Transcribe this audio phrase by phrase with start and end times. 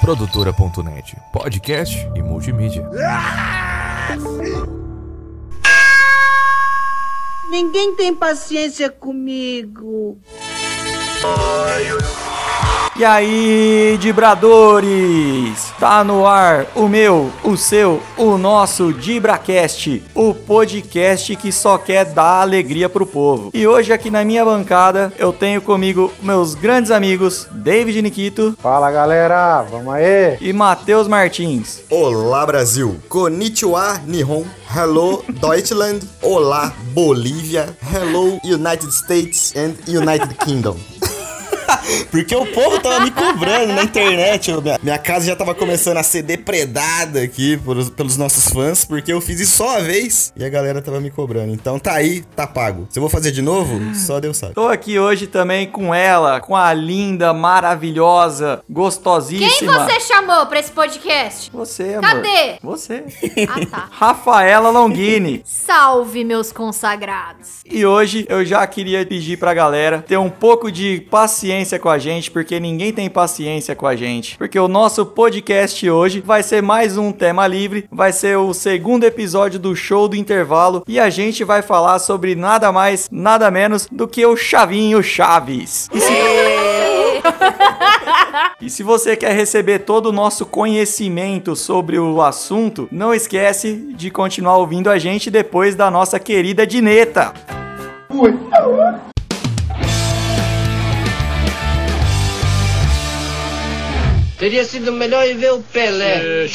[0.00, 2.88] Produtora.net, podcast e multimídia.
[7.50, 10.18] Ninguém tem paciência comigo.
[12.94, 15.72] E aí, Dibradores!
[15.80, 22.04] Tá no ar o meu, o seu, o nosso Dibracast, o podcast que só quer
[22.04, 23.50] dar alegria pro povo.
[23.54, 28.90] E hoje aqui na minha bancada eu tenho comigo meus grandes amigos David Nikito Fala
[28.90, 30.36] galera, vamos aí!
[30.38, 31.82] e Matheus Martins.
[31.88, 40.76] Olá Brasil, Konnichiwa Nihon, Hello Deutschland, Olá Bolívia, Hello United States and United Kingdom.
[42.10, 44.50] Porque o povo tava me cobrando na internet.
[44.50, 48.84] eu- minha, minha casa já tava começando a ser depredada aqui por- pelos nossos fãs,
[48.84, 51.52] porque eu fiz isso só uma vez e a galera tava me cobrando.
[51.52, 52.86] Então tá aí, tá pago.
[52.90, 54.54] Se eu vou fazer de novo, só Deus sabe.
[54.54, 59.84] Tô aqui hoje também com ela, com a linda, maravilhosa, Quem gostosíssima.
[59.88, 61.50] você chamou pra esse podcast?
[61.52, 62.02] Você, amor.
[62.02, 62.58] Cadê?
[62.62, 63.04] Você.
[63.48, 63.88] Ah, tá.
[63.92, 65.42] Rafaela Longini.
[65.46, 67.62] Salve, meus consagrados.
[67.64, 71.98] E hoje eu já queria pedir pra galera ter um pouco de paciência com a
[71.98, 74.36] gente, porque ninguém tem paciência com a gente.
[74.36, 79.04] Porque o nosso podcast hoje vai ser mais um tema livre, vai ser o segundo
[79.04, 83.88] episódio do show do intervalo e a gente vai falar sobre nada mais, nada menos
[83.90, 85.88] do que o Chavinho Chaves.
[85.94, 86.12] E se...
[88.60, 94.08] E se você quer receber todo o nosso conhecimento sobre o assunto, não esquece de
[94.08, 97.32] continuar ouvindo a gente depois da nossa querida Dineta.
[104.42, 106.48] Teria sido melhor ir ver o Pelé.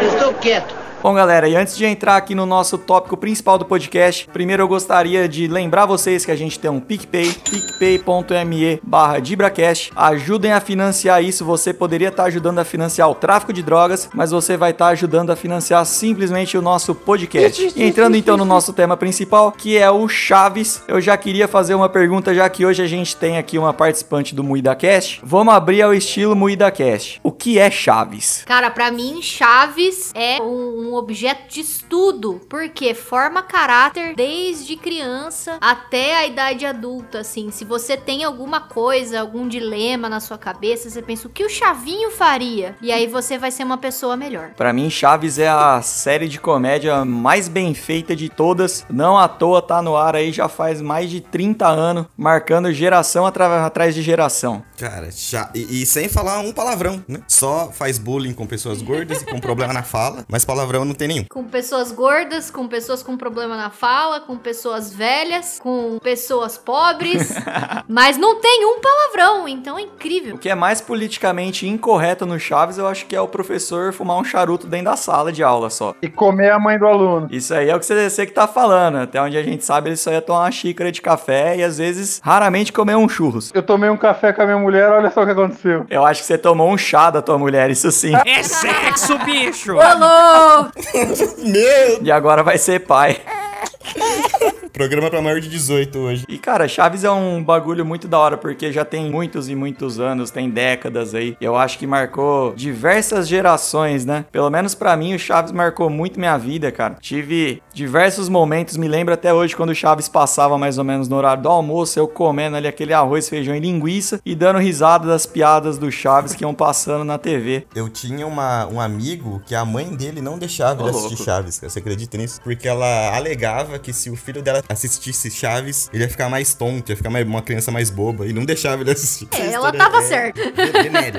[0.00, 0.74] Eu estou quieto.
[1.06, 4.66] Bom, galera, e antes de entrar aqui no nosso tópico principal do podcast, primeiro eu
[4.66, 9.92] gostaria de lembrar vocês que a gente tem um PicPay, picpay.me barra DibraCast.
[9.94, 14.32] Ajudem a financiar isso, você poderia estar ajudando a financiar o tráfico de drogas, mas
[14.32, 17.72] você vai estar ajudando a financiar simplesmente o nosso podcast.
[17.76, 21.76] E entrando então no nosso tema principal, que é o Chaves, eu já queria fazer
[21.76, 25.20] uma pergunta, já que hoje a gente tem aqui uma participante do MuidaCast.
[25.22, 27.20] Vamos abrir ao estilo MuidaCast.
[27.22, 28.42] O que é Chaves?
[28.44, 36.16] Cara, pra mim, Chaves é um objeto de estudo, porque forma caráter desde criança até
[36.16, 37.50] a idade adulta, assim.
[37.50, 41.50] Se você tem alguma coisa, algum dilema na sua cabeça, você pensa o que o
[41.50, 42.76] Chavinho faria?
[42.80, 44.50] E aí você vai ser uma pessoa melhor.
[44.56, 48.84] Pra mim, Chaves é a série de comédia mais bem feita de todas.
[48.88, 53.26] Não à toa tá no ar aí já faz mais de 30 anos, marcando geração
[53.26, 54.62] atrás de geração.
[54.78, 57.20] Cara, já, e, e sem falar um palavrão, né?
[57.28, 61.08] Só faz bullying com pessoas gordas e com problema na fala, mas palavrão não tem
[61.08, 61.24] nenhum.
[61.30, 67.32] Com pessoas gordas, com pessoas com problema na fala, com pessoas velhas, com pessoas pobres.
[67.88, 70.38] mas não tem um palavrão, então é O incrível.
[70.38, 74.24] que é mais politicamente incorreto no Chaves, eu acho que é o professor fumar um
[74.24, 75.94] charuto dentro da sala de aula só.
[76.00, 77.28] E comer a mãe do aluno.
[77.30, 78.96] Isso aí é o que você, você que tá falando.
[78.98, 81.78] Até onde a gente sabe, ele só ia tomar uma xícara de café e às
[81.78, 83.50] vezes, raramente comer um churros.
[83.54, 85.86] Eu tomei um café com a minha mulher, olha só o que aconteceu.
[85.90, 88.12] Eu acho que você tomou um chá da tua mulher, isso sim.
[88.24, 89.78] É sexo, bicho!
[89.80, 90.65] Alô!
[91.38, 92.02] Meu!
[92.02, 93.20] E agora vai ser pai.
[94.76, 96.24] Programa pra maior de 18 hoje.
[96.28, 99.98] E cara, Chaves é um bagulho muito da hora, porque já tem muitos e muitos
[99.98, 101.34] anos, tem décadas aí.
[101.40, 104.26] E eu acho que marcou diversas gerações, né?
[104.30, 106.98] Pelo menos pra mim, o Chaves marcou muito minha vida, cara.
[107.00, 111.16] Tive diversos momentos, me lembro até hoje quando o Chaves passava mais ou menos no
[111.16, 115.24] horário do almoço, eu comendo ali aquele arroz, feijão e linguiça e dando risada das
[115.24, 117.66] piadas do Chaves que iam passando na TV.
[117.74, 121.24] Eu tinha uma, um amigo que a mãe dele não deixava ele assistir louco.
[121.24, 121.58] Chaves.
[121.60, 121.70] cara.
[121.70, 122.42] Você acredita nisso?
[122.42, 126.90] Porque ela alegava que se o filho dela assistisse Chaves, ele ia ficar mais tonto,
[126.90, 128.26] ia ficar mais- uma criança mais boba.
[128.26, 129.28] E não deixava ele assistir.
[129.32, 130.40] É, ela tava é certa.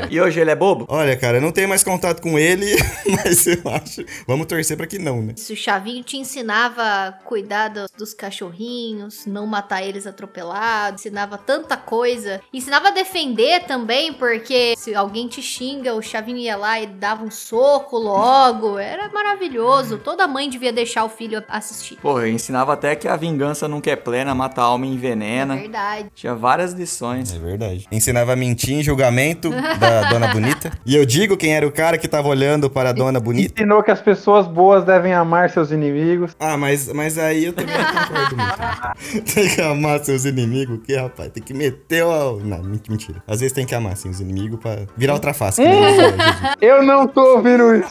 [0.09, 0.85] E hoje ele é bobo?
[0.89, 2.65] Olha, cara, eu não tenho mais contato com ele,
[3.05, 4.03] mas eu acho.
[4.25, 5.33] Vamos torcer pra que não, né?
[5.35, 11.37] Se o Chavinho te ensinava a cuidar dos, dos cachorrinhos, não matar eles atropelados, ensinava
[11.37, 12.41] tanta coisa.
[12.53, 17.23] Ensinava a defender também, porque se alguém te xinga, o Chavinho ia lá e dava
[17.23, 18.77] um soco logo.
[18.77, 19.97] Era maravilhoso.
[19.97, 21.97] Toda mãe devia deixar o filho assistir.
[22.01, 23.36] Pô, eu ensinava até que a vingança
[23.67, 25.55] nunca é plena, mata a alma e É envenena.
[25.55, 26.05] verdade.
[26.15, 27.33] Tinha várias lições.
[27.33, 27.85] É verdade.
[27.91, 29.49] Ensinava a mentir em julgamento
[29.79, 30.71] da Dona Bonita.
[30.85, 33.53] E eu digo quem era o cara que tava olhando para a Dona Bonita.
[33.61, 36.35] Ensinou que as pessoas boas devem amar seus inimigos.
[36.39, 39.23] Ah, mas, mas aí eu também concordo muito.
[39.33, 41.31] tem que amar seus inimigos, que rapaz?
[41.31, 42.39] Tem que meter o.
[42.39, 43.21] Não, men- mentira.
[43.27, 45.61] Às vezes tem que amar, assim, os inimigos pra virar outra face.
[46.61, 47.89] eu não tô ouvindo isso.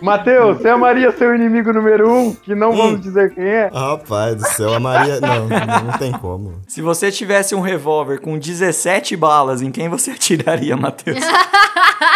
[0.00, 3.70] Matheus, você amaria seu inimigo número um, que não vamos dizer quem é?
[3.90, 5.20] Rapaz do céu, a Maria.
[5.20, 6.60] Não, não tem como.
[6.68, 11.18] Se você tivesse um revólver com 17 balas, em quem você atiraria, Matheus?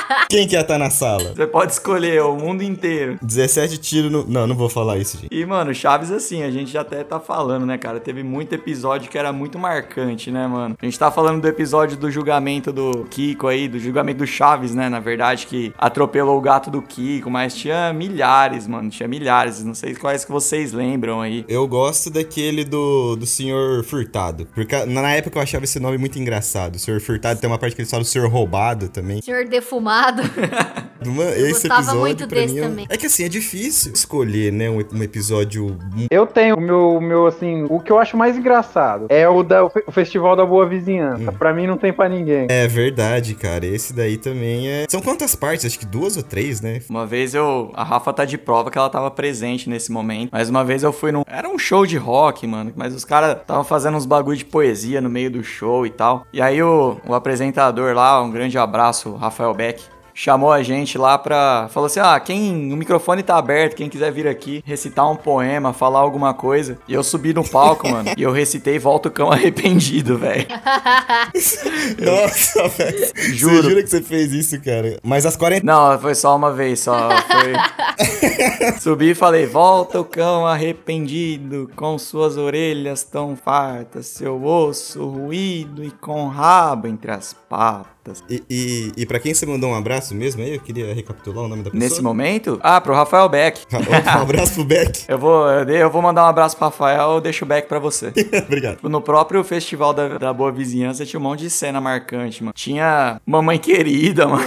[0.28, 1.32] Quem que ia estar na sala?
[1.34, 3.18] Você pode escolher o mundo inteiro.
[3.22, 4.26] 17 tiros no.
[4.26, 5.28] Não, não vou falar isso, gente.
[5.30, 8.00] E, mano, Chaves, assim, a gente já até tá falando, né, cara?
[8.00, 10.76] Teve muito episódio que era muito marcante, né, mano?
[10.80, 14.74] A gente tá falando do episódio do julgamento do Kiko aí, do julgamento do Chaves,
[14.74, 19.62] né, na verdade, que atropelou o gato do Kiko, mas tinha milhares, mano, tinha milhares.
[19.64, 21.44] Não sei quais que vocês lembram aí.
[21.48, 24.46] Eu gosto daquele do, do senhor Furtado.
[24.54, 26.76] Porque na época eu achava esse nome muito engraçado.
[26.76, 29.20] O senhor Furtado tem uma parte que ele fala do senhor roubado também.
[29.22, 29.95] Senhor defumado.
[31.06, 32.86] Mano, esse gostava episódio muito desse mim é- também.
[32.88, 35.78] é que assim, é difícil escolher, né, um, um episódio
[36.10, 39.44] Eu tenho o meu, o meu, assim, o que eu acho mais engraçado é o
[39.44, 41.30] da o fe- o Festival da Boa Vizinhança.
[41.30, 42.46] Pra mim não tem pra ninguém.
[42.50, 43.64] É verdade, cara.
[43.64, 44.86] Esse daí também é.
[44.88, 45.64] São quantas partes?
[45.64, 46.80] Acho que duas ou três, né?
[46.90, 47.70] Uma vez eu.
[47.74, 50.30] A Rafa tá de prova que ela tava presente nesse momento.
[50.32, 51.22] Mas uma vez eu fui num.
[51.28, 52.72] Era um show de rock, mano.
[52.74, 56.26] Mas os caras estavam fazendo uns bagulho de poesia no meio do show e tal.
[56.32, 59.84] E aí o, o apresentador lá, um grande abraço, Rafael Beck.
[60.18, 61.68] Chamou a gente lá pra.
[61.70, 62.72] Falou assim: ah, quem.
[62.72, 66.78] O microfone tá aberto, quem quiser vir aqui recitar um poema, falar alguma coisa.
[66.88, 68.08] E eu subi no palco, mano.
[68.16, 70.46] E eu recitei Volta o Cão Arrependido, velho.
[72.00, 73.12] Nossa, velho.
[73.34, 73.56] Juro.
[73.56, 74.98] Você jura que você fez isso, cara?
[75.02, 75.66] Mas as 40.
[75.66, 78.72] Não, foi só uma vez, só foi.
[78.80, 85.84] Subi e falei: Volta o cão arrependido, com suas orelhas tão fartas, seu osso ruído
[85.84, 87.95] e com rabo entre as patas.
[88.28, 91.48] E, e, e pra quem você mandou um abraço mesmo aí, eu queria recapitular o
[91.48, 91.88] nome da pessoa.
[91.88, 92.58] Nesse momento?
[92.62, 93.60] Ah, pro Rafael Beck.
[94.16, 95.04] Um abraço pro Beck.
[95.08, 98.12] Eu vou, eu vou mandar um abraço pro Rafael, eu deixo o Beck pra você.
[98.46, 98.88] Obrigado.
[98.88, 102.52] No próprio festival da, da Boa Vizinhança tinha um monte de cena marcante, mano.
[102.54, 104.44] Tinha Mamãe Querida, mano.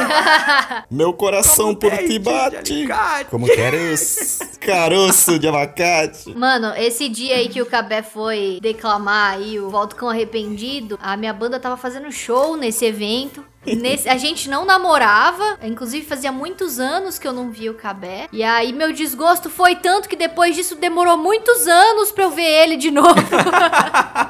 [0.90, 2.88] Meu coração por ti bate.
[3.30, 6.34] Como queres caroço de abacate.
[6.36, 11.16] Mano, esse dia aí que o Cabé foi declamar aí o Volto Cão Arrependido, a
[11.18, 13.44] minha banda tava fazendo show nesse evento.
[13.76, 18.28] Nesse, a gente não namorava, inclusive fazia muitos anos que eu não via o Cabé.
[18.32, 22.44] E aí meu desgosto foi tanto que depois disso demorou muitos anos pra eu ver
[22.44, 23.16] ele de novo.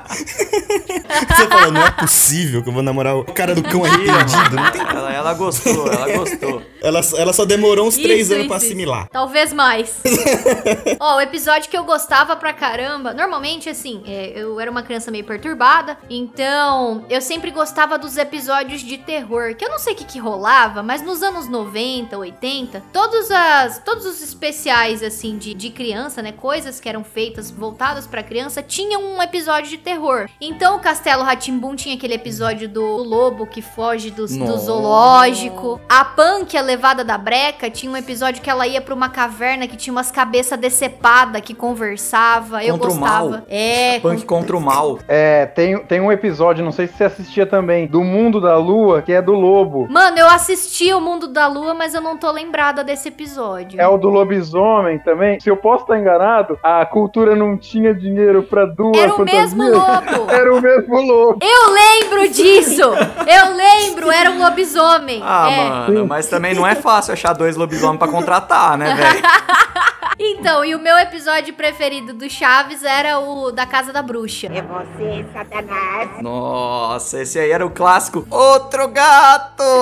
[0.10, 4.56] Você fala, não é possível que eu vou namorar o cara do cão arrependido.
[4.56, 4.82] Não tem...
[4.82, 6.62] Ela, ela gostou, ela gostou.
[6.82, 9.08] ela, ela só demorou uns três Isso, anos pra isso, assimilar.
[9.12, 9.98] Talvez mais.
[11.00, 13.14] Ó, o episódio que eu gostava pra caramba.
[13.14, 15.98] Normalmente, assim, é, eu era uma criança meio perturbada.
[16.10, 19.29] Então, eu sempre gostava dos episódios de terror.
[19.56, 23.80] Que eu não sei o que, que rolava, mas nos anos 90, 80, todos, as,
[23.80, 26.32] todos os especiais, assim, de, de criança, né?
[26.32, 30.28] Coisas que eram feitas voltadas pra criança, tinham um episódio de terror.
[30.42, 35.80] Então, o Castelo Ratimbum tinha aquele episódio do lobo que foge do, do zoológico.
[35.88, 39.68] A Punk, a levada da breca, tinha um episódio que ela ia pra uma caverna
[39.68, 42.64] que tinha umas cabeças decepadas que conversava.
[42.64, 43.30] Eu Contra o gostava.
[43.30, 43.42] mal.
[43.48, 45.00] É, Punk contra o mal.
[45.08, 49.02] É, tem, tem um episódio, não sei se você assistia também, do Mundo da Lua,
[49.10, 49.88] que é do lobo.
[49.90, 53.82] Mano, eu assisti o Mundo da Lua, mas eu não tô lembrada desse episódio.
[53.82, 55.40] É o do lobisomem também.
[55.40, 59.52] Se eu posso estar enganado, a cultura não tinha dinheiro pra duas Era o fantasias.
[59.56, 60.30] mesmo lobo.
[60.30, 61.40] Era o mesmo lobo.
[61.42, 62.84] Eu lembro disso!
[62.84, 65.24] Eu lembro, era um lobisomem.
[65.24, 65.70] Ah, é.
[65.70, 69.24] mano, mas também não é fácil achar dois lobisomens pra contratar, né, velho?
[70.22, 74.48] Então, e o meu episódio preferido do Chaves era o da Casa da Bruxa.
[74.48, 76.22] É você, Satanás.
[76.22, 79.64] Nossa, esse aí era o clássico Outro Gato!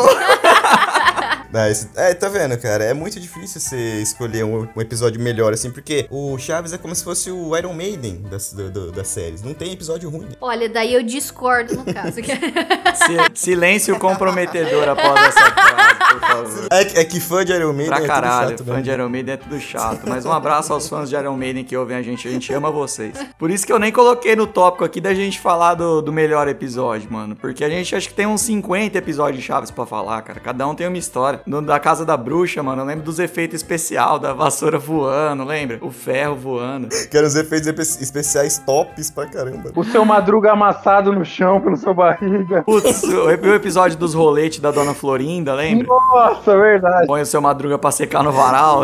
[1.71, 2.83] Esse- É, tá vendo, cara?
[2.83, 6.93] É muito difícil você escolher um, um episódio melhor, assim, porque o Chaves é como
[6.93, 9.41] se fosse o Iron Maiden das, do- do- das séries.
[9.41, 10.27] Não tem episódio ruim.
[10.39, 12.17] Olha, daí eu discordo no caso.
[12.21, 16.67] Si- silêncio comprometedor após essa frase, por favor.
[16.71, 18.81] É, que- é que fã de Iron Maiden Pra é tudo caralho, chato, fã né?
[18.81, 20.01] de Iron Maiden é tudo chato.
[20.05, 22.27] Mas um abraço aos fãs de Iron Maiden que ouvem a gente.
[22.27, 23.13] A gente ama vocês.
[23.37, 26.47] Por isso que eu nem coloquei no tópico aqui da gente falar do, do melhor
[26.47, 27.35] episódio, mano.
[27.35, 30.39] Porque a gente acho que tem uns 50 episódios de Chaves pra falar, cara.
[30.39, 31.41] Cada um tem uma história.
[31.45, 35.79] No, da Casa da Bruxa, mano, eu lembro dos efeitos especial, da vassoura voando, lembra?
[35.81, 36.87] O ferro voando.
[37.09, 39.71] Que eram os efeitos espe- especiais tops pra caramba.
[39.75, 42.63] O seu madruga amassado no chão pela sua barriga.
[42.63, 45.87] Putz, o episódio dos roletes da Dona Florinda, lembra?
[45.87, 47.07] Nossa, verdade.
[47.07, 48.83] Põe o seu madruga pra secar no varal.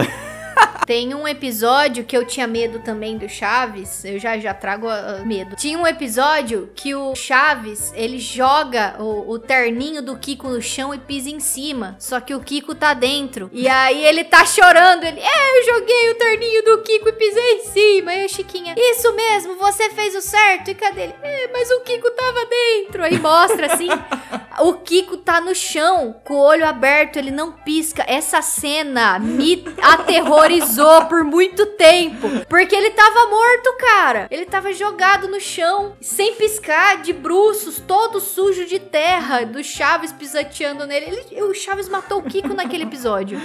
[0.85, 4.03] Tem um episódio que eu tinha medo também do Chaves.
[4.03, 5.55] Eu já já trago ah, medo.
[5.55, 10.93] Tinha um episódio que o Chaves, ele joga o, o terninho do Kiko no chão
[10.93, 11.95] e pisa em cima.
[11.99, 13.49] Só que o Kiko tá dentro.
[13.53, 15.05] E aí ele tá chorando.
[15.05, 18.13] Ele, é, eu joguei o terninho do Kiko e pisei em cima.
[18.13, 20.69] E a Chiquinha, isso mesmo, você fez o certo.
[20.69, 21.15] E cadê ele?
[21.21, 23.03] É, mas o Kiko tava dentro.
[23.03, 23.87] Aí mostra assim.
[24.59, 28.03] O Kiko tá no chão, com o olho aberto, ele não pisca.
[28.07, 30.72] Essa cena me aterrorizou
[31.07, 32.29] por muito tempo.
[32.49, 34.27] Porque ele tava morto, cara.
[34.31, 40.11] Ele tava jogado no chão, sem piscar, de bruços, todo sujo de terra, do Chaves
[40.11, 41.05] pisoteando nele.
[41.31, 43.39] Ele- o Chaves matou o Kiko naquele episódio.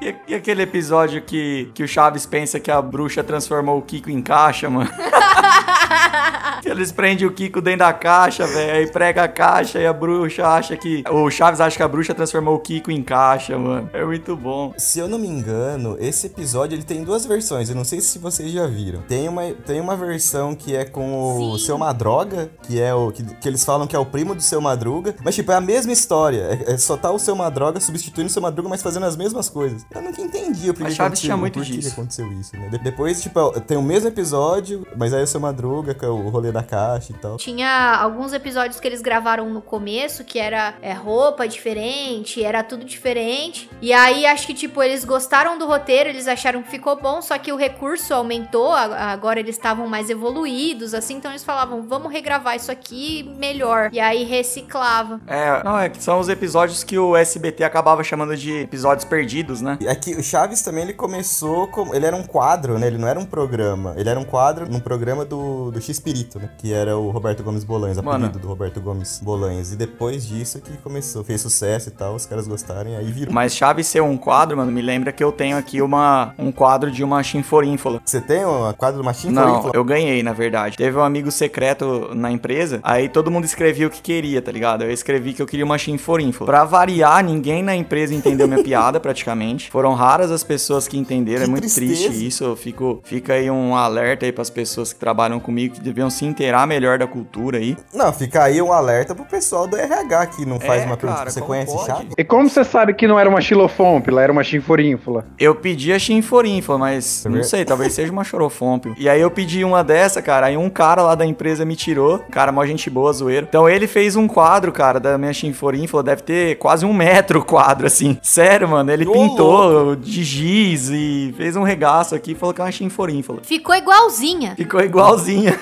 [0.00, 3.82] E, e- e aquele episódio que, que o Chaves pensa que a bruxa transformou o
[3.82, 4.90] Kiko em caixa, mano?
[6.62, 8.72] que eles prendem o Kiko dentro da caixa, velho.
[8.78, 11.02] Aí prega a caixa e a bruxa acha que.
[11.10, 13.90] O Chaves acha que a bruxa transformou o Kiko em caixa, mano.
[13.92, 14.72] É muito bom.
[14.78, 17.68] Se eu não me engano, esse episódio ele tem duas versões.
[17.68, 19.02] Eu não sei se vocês já viram.
[19.02, 21.66] Tem uma, tem uma versão que é com o Sim.
[21.66, 24.60] seu Madroga, que é o que, que eles falam que é o primo do seu
[24.60, 26.62] Madruga, mas tipo é a mesma história.
[26.66, 29.48] É, é só tá o seu Madroga substituindo o seu Madruga, mas fazendo as mesmas
[29.48, 29.84] coisas.
[29.94, 31.92] Eu nunca entendi o que Chaves tinha muito por que que disso.
[31.92, 32.68] aconteceu isso, né?
[32.68, 36.28] De- depois tipo tem o mesmo episódio, mas aí o seu Madruga, que é o
[36.28, 37.36] rolê da caixa e tal.
[37.36, 42.84] Tinha alguns episódios que eles gravaram no começo, que era é, roupa diferente, era tudo
[42.84, 43.68] diferente.
[43.80, 47.36] E aí acho que, tipo, eles gostaram do roteiro, eles acharam que ficou bom, só
[47.38, 52.56] que o recurso aumentou, agora eles estavam mais evoluídos, assim, então eles falavam, vamos regravar
[52.56, 53.90] isso aqui melhor.
[53.92, 55.20] E aí reciclava.
[55.26, 59.60] É, não, é que são os episódios que o SBT acabava chamando de episódios perdidos,
[59.60, 59.78] né?
[59.82, 61.94] É que o Chaves também ele começou como.
[61.94, 62.86] Ele era um quadro, né?
[62.86, 63.94] Ele não era um programa.
[63.96, 66.50] Ele era um quadro num programa do, do X-Pirito, né?
[66.58, 68.26] Que era o Roberto Gomes Bolanhos, Mano.
[68.26, 69.72] apelido do Roberto Gomes Bolanhos.
[69.72, 73.32] E depois disso que começou, fez sucesso e tal, os caras gostaram e aí virou.
[73.32, 76.01] Mas Chaves ser um quadro, mano, me lembra que eu tenho aqui uma,
[76.38, 78.00] um quadro de uma chinforínfula.
[78.04, 80.76] Você tem um quadro do Machinho Não, eu ganhei, na verdade.
[80.76, 84.84] Teve um amigo secreto na empresa, aí todo mundo escrevia o que queria, tá ligado?
[84.84, 86.46] Eu escrevi que eu queria uma chinforínfula.
[86.46, 89.70] Pra variar, ninguém na empresa entendeu minha piada, praticamente.
[89.70, 92.04] Foram raras as pessoas que entenderam, Que é muito tristeza.
[92.08, 92.44] triste isso.
[92.44, 96.24] Eu fico, fica aí um alerta aí pras pessoas que trabalham comigo, que deviam se
[96.24, 97.76] inteirar melhor da cultura aí.
[97.94, 101.18] Não, fica aí um alerta pro pessoal do RH que não faz É, uma pergunta.
[101.18, 102.08] cara, Você como conhece pode?
[102.16, 105.24] E como você sabe que não era uma xilofômpila, era uma chinforínfula?
[105.38, 108.94] Eu pedi a chinforínfula, mas não sei, talvez seja uma chorofômpio.
[108.98, 112.18] E aí eu pedi uma dessa, cara, aí um cara lá da empresa me tirou,
[112.30, 113.46] cara, mó gente boa, zoeiro.
[113.48, 117.44] Então ele fez um quadro, cara, da minha chinforínfula, deve ter quase um metro o
[117.44, 118.18] quadro, assim.
[118.22, 122.60] Sério, mano, ele Ô, pintou de giz e fez um regaço aqui e falou que
[122.60, 123.40] é uma chinforínfula.
[123.42, 124.54] Ficou igualzinha.
[124.56, 125.58] Ficou igualzinha.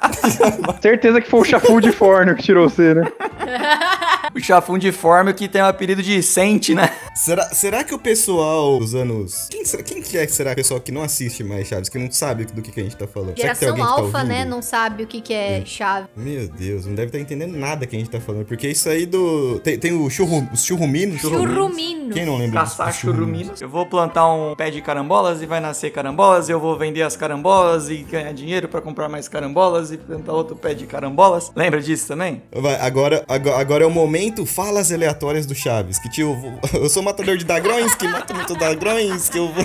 [0.80, 3.04] Certeza que foi o Chafu de Forno que tirou você, né?
[4.34, 6.90] o chafundiforme que tem o apelido de Sente, né?
[7.14, 9.48] Será, será que o pessoal dos anos.
[9.50, 11.98] Quem, será, quem que é que será o pessoal que não assiste mais Chaves, que
[11.98, 13.36] não sabe do que, que a gente tá falando?
[13.36, 14.38] Será que tem Geração que tá alfa, né?
[14.38, 14.50] ouvindo?
[14.50, 16.08] Não sabe o que, que é chave.
[16.16, 18.46] Meu Deus, não deve estar entendendo nada que a gente tá falando.
[18.46, 19.60] Porque isso aí do.
[19.60, 21.20] Tem, tem o churru, os churruminos.
[21.20, 22.14] Churrumino.
[22.14, 23.60] Quem não lembra Caçar churuminos.
[23.60, 26.48] Eu vou plantar um pé de carambolas e vai nascer carambolas.
[26.48, 30.56] Eu vou vender as carambolas e ganhar dinheiro pra comprar mais carambolas e plantar outro
[30.56, 31.52] pé de carambolas.
[31.54, 32.42] Lembra disso também?
[32.52, 35.98] Vai, agora, agora, agora é o momento falas aleatórias do Chaves.
[35.98, 36.36] Que tio,
[36.74, 39.64] eu sou matador de dragões, que mata muito dragões, que eu vou.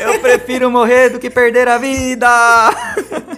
[0.00, 2.26] Eu prefiro morrer do que perder a vida.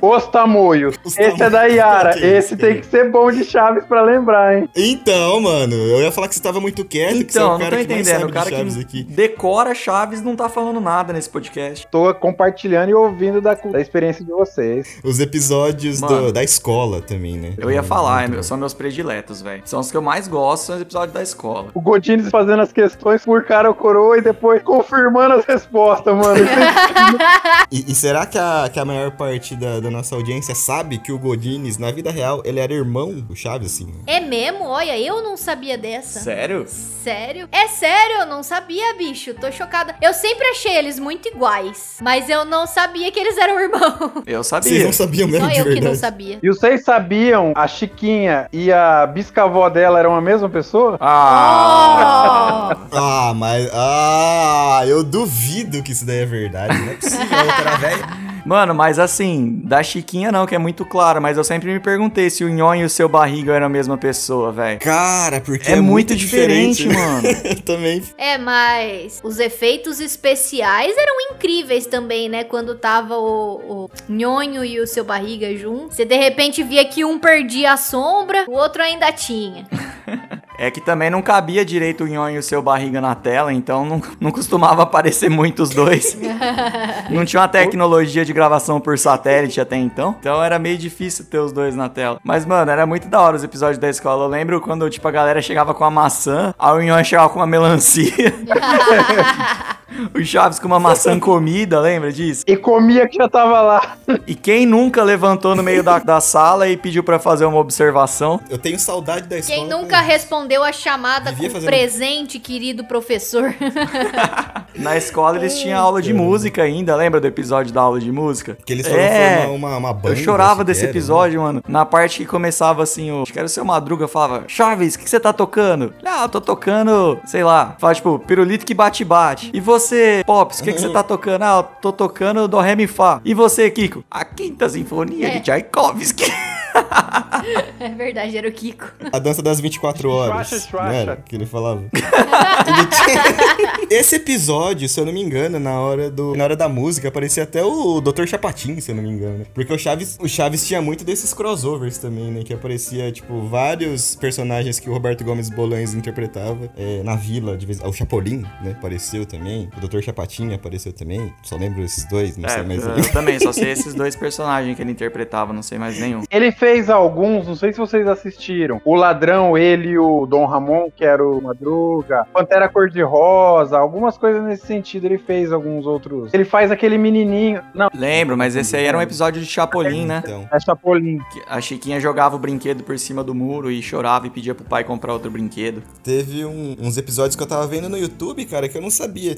[0.01, 0.97] Os tamoios.
[1.05, 1.65] Os Esse é da.
[1.65, 2.17] Yara.
[2.17, 4.69] Isso, Esse tem que ser bom de Chaves pra lembrar, hein?
[4.75, 7.53] Então, mano, eu ia falar que você tava muito quieto, que você é Então, o
[7.53, 8.21] não cara tô que mais entendendo.
[8.21, 9.03] sabe O cara Chaves que aqui.
[9.05, 11.87] decora Chaves não tá falando nada nesse podcast.
[11.91, 14.99] Tô compartilhando e ouvindo da, da experiência de vocês.
[15.05, 16.27] Os episódios Mano.
[16.27, 17.55] do- da escola também, né?
[17.59, 19.63] Eu ia falar, é Muito meu- são meus prediletos, velho.
[19.65, 21.69] São os que eu mais gosto, são os episódios da escola.
[21.75, 26.41] O Godines fazendo as questões por cara ou coroa e depois confirmando as respostas, mano.
[27.71, 31.13] E, e será que a, que a maior parte da, da nossa audiência sabe que
[31.13, 33.89] o Godines, na vida real, ele era irmão do Chaves, assim?
[34.07, 34.65] É mesmo?
[34.65, 36.21] Olha, eu não sabia dessa.
[36.21, 36.65] Sério?
[36.69, 37.49] Sério?
[37.51, 39.33] É sério, eu não sabia, bicho.
[39.35, 39.95] Tô chocada.
[40.03, 44.23] Eu sempre achei eles muito iguais, mas eu não sabia que eles eram irmãos.
[44.27, 44.85] Eu Vocês sabia.
[44.85, 45.99] não sabiam mesmo Só de eu que não verdade?
[45.99, 46.39] sabia.
[46.43, 50.97] E vocês sabiam a Chiquinha e a biscavó dela eram a mesma pessoa?
[51.01, 52.77] Ah!
[52.77, 52.81] Oh!
[53.03, 53.69] Ah, mas.
[53.73, 56.77] Ah, eu duvido que isso daí é verdade.
[56.79, 58.09] Não é possível, outra velha.
[58.45, 62.31] Mano, mas assim, da Chiquinha não, que é muito claro, mas eu sempre me perguntei
[62.31, 64.81] se o Nhon e o seu barriga eram a mesma pessoa, velho.
[64.81, 67.29] Cara, porque É, é, muito diferente, mano.
[67.29, 68.03] Eu também.
[68.17, 72.45] É, mas os efeitos especiais eram incríveis também, né?
[72.45, 75.97] Quando tava o, o Nhonho e o seu barriga juntos.
[75.97, 79.67] Você de repente via que um perdia a sombra, o outro ainda tinha.
[80.61, 83.83] É que também não cabia direito o Nhon e o seu barriga na tela, então
[83.87, 86.19] não, não costumava aparecer muito os dois.
[87.09, 91.39] não tinha uma tecnologia de gravação por satélite até então, então era meio difícil ter
[91.39, 92.21] os dois na tela.
[92.23, 94.25] Mas, mano, era muito da hora os episódios da escola.
[94.25, 97.39] Eu lembro quando, tipo, a galera chegava com uma maçã, aí o Nhon chegava com
[97.39, 98.13] uma melancia.
[100.15, 102.45] o Chaves com uma maçã comida, lembra disso?
[102.47, 103.97] E comia que já tava lá.
[104.27, 108.41] E quem nunca levantou no meio da, da sala e pediu pra fazer uma observação?
[108.49, 109.59] Eu tenho saudade da escola.
[109.59, 113.55] Quem nunca respondeu a chamada Devia com fazer- presente, querido professor?
[114.77, 118.57] Na escola eles tinham aula de música ainda, lembra do episódio da aula de música?
[118.65, 119.43] Que eles foram É.
[119.43, 120.11] formar uma, uma banda.
[120.11, 120.91] Eu chorava desse né?
[120.91, 121.63] episódio, mano.
[121.69, 123.23] Na parte que começava assim, o.
[123.23, 125.93] Acho que era o seu Madruga falava: Chaves, o que você tá tocando?
[126.05, 127.75] Ah, eu tô tocando, sei lá.
[127.79, 129.51] Fala tipo, pirulito que bate-bate.
[129.53, 129.80] E você,
[130.27, 131.43] Pops, o que, que você tá tocando?
[131.43, 133.21] Ah, tô tocando do Ré Mi Fá.
[133.25, 134.05] E você, Kiko?
[134.11, 135.31] A Quinta Sinfonia É.
[135.31, 136.31] de Tchaikovsky.
[137.81, 138.87] é verdade, era o Kiko.
[139.13, 140.49] A dança das 24 horas.
[140.49, 140.89] Chuacha, chuacha.
[140.89, 141.85] Não era que ele falava?
[143.91, 146.35] Esse episódio, se eu não me engano, na hora, do...
[146.37, 148.27] na hora da música, aparecia até o Dr.
[148.27, 149.45] Chapatin, se eu não me engano.
[149.53, 152.43] Porque o Chaves, o Chaves tinha muito desses crossovers também, né?
[152.45, 157.57] Que aparecia, tipo, vários personagens que o Roberto Gomes Bolanes interpretava é, na vila.
[157.57, 157.81] De vez...
[157.81, 158.73] O Chapolin, né?
[158.73, 159.69] Apareceu também.
[159.77, 160.01] O Dr.
[160.01, 161.33] Chapatin apareceu também.
[161.43, 162.85] Só lembro esses dois, não sei É, mais.
[162.85, 166.23] eu, eu também, só sei esses dois personagens que ele interpretava, não sei mais nenhum.
[166.31, 168.83] Ele fez alguns, não sei se vocês assistiram.
[168.85, 172.27] O Ladrão, ele e o Dom Ramon, que era o Madruga.
[172.35, 175.07] Pantera Cor-de-Rosa, algumas coisas nesse sentido.
[175.07, 176.33] Ele fez alguns outros.
[176.35, 177.63] Ele faz aquele menininho.
[177.75, 180.21] Não, Lembro, mas esse aí era um episódio de Chapolin, né?
[180.23, 180.47] Então.
[180.53, 181.19] é Chapolin.
[181.49, 184.85] A Chiquinha jogava o brinquedo por cima do muro e chorava e pedia pro pai
[184.85, 185.83] comprar outro brinquedo.
[186.05, 189.35] Teve um- uns episódios que eu tava vendo no YouTube, cara, que eu não sabia.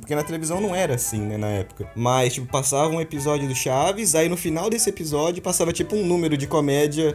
[0.00, 1.86] porque na televisão não era assim, né, na época.
[1.94, 6.06] Mas, tipo, passava um episódio do Chaves, aí no final desse episódio passava, tipo, um
[6.06, 6.61] número de comédia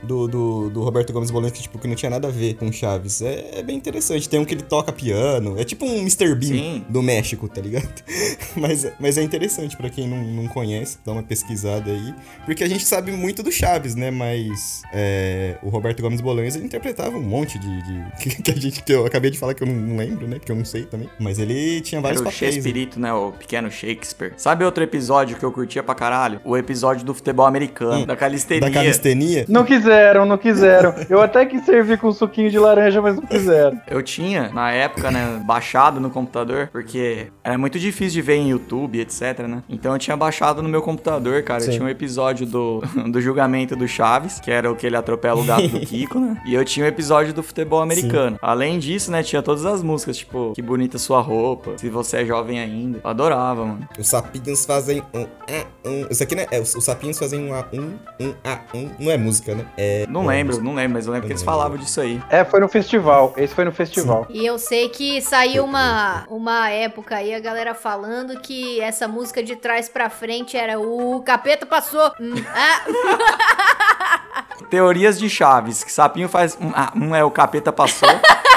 [0.03, 2.71] do, do, do Roberto Gomes Bolanes, que, tipo, que não tinha nada a ver com
[2.71, 3.21] Chaves.
[3.21, 4.27] É, é bem interessante.
[4.27, 5.59] Tem um que ele toca piano.
[5.59, 6.35] É tipo um Mr.
[6.35, 6.85] Bean Sim.
[6.89, 7.87] do México, tá ligado?
[8.55, 12.13] mas, mas é interessante pra quem não, não conhece, dá uma pesquisada aí.
[12.45, 14.11] Porque a gente sabe muito do Chaves, né?
[14.11, 17.81] Mas é, o Roberto Gomes Bolanes ele interpretava um monte de.
[17.83, 18.83] de- que, a gente.
[18.83, 20.37] Que eu acabei de falar que eu não, lembro, né?
[20.39, 21.09] Porque eu não sei também.
[21.19, 22.55] Mas ele tinha vários Era o papéis.
[22.57, 22.61] né?
[22.63, 23.13] Shakespeare, né?
[23.13, 24.33] O pequeno Shakespeare.
[24.37, 26.39] Sabe outro episódio que eu curtia pra caralho?
[26.43, 28.61] O episódio do futebol americano, da calistenia.
[28.61, 29.36] Da calistenia.
[29.47, 30.93] Não quiseram, não quiseram.
[31.09, 33.79] Eu até quis servir com suquinho de laranja, mas não quiseram.
[33.87, 38.49] Eu tinha, na época, né, baixado no computador, porque era muito difícil de ver em
[38.49, 39.63] YouTube, etc, né?
[39.69, 41.63] Então eu tinha baixado no meu computador, cara.
[41.63, 45.39] Eu tinha um episódio do, do julgamento do Chaves, que era o que ele atropela
[45.39, 46.41] o gato do Kiko, né?
[46.45, 48.37] E eu tinha o episódio do futebol americano.
[48.41, 52.25] Além disso, né, tinha todas as músicas, tipo, Que Bonita Sua Roupa, Se Você é
[52.25, 52.99] Jovem Ainda.
[53.03, 53.87] Eu adorava, mano.
[53.97, 56.07] Os sapinhos fazem um A, um.
[56.09, 56.45] Isso aqui, né?
[56.51, 58.89] É, os, os sapinhos fazem um A, um, um A, um.
[58.99, 59.65] Não é música, né?
[59.77, 60.05] É.
[60.07, 62.21] Não é lembro, não lembro, mas eu lembro que eles falavam disso aí.
[62.29, 63.33] É, foi no festival.
[63.37, 64.25] Esse foi no festival.
[64.29, 69.43] E eu sei que saiu uma, uma época aí, a galera falando que essa música
[69.43, 72.11] de trás pra frente era o capeta passou.
[72.19, 76.57] Hum, ah, Teorias de Chaves, que sapinho faz.
[76.59, 78.09] Um, ah, um é o capeta passou.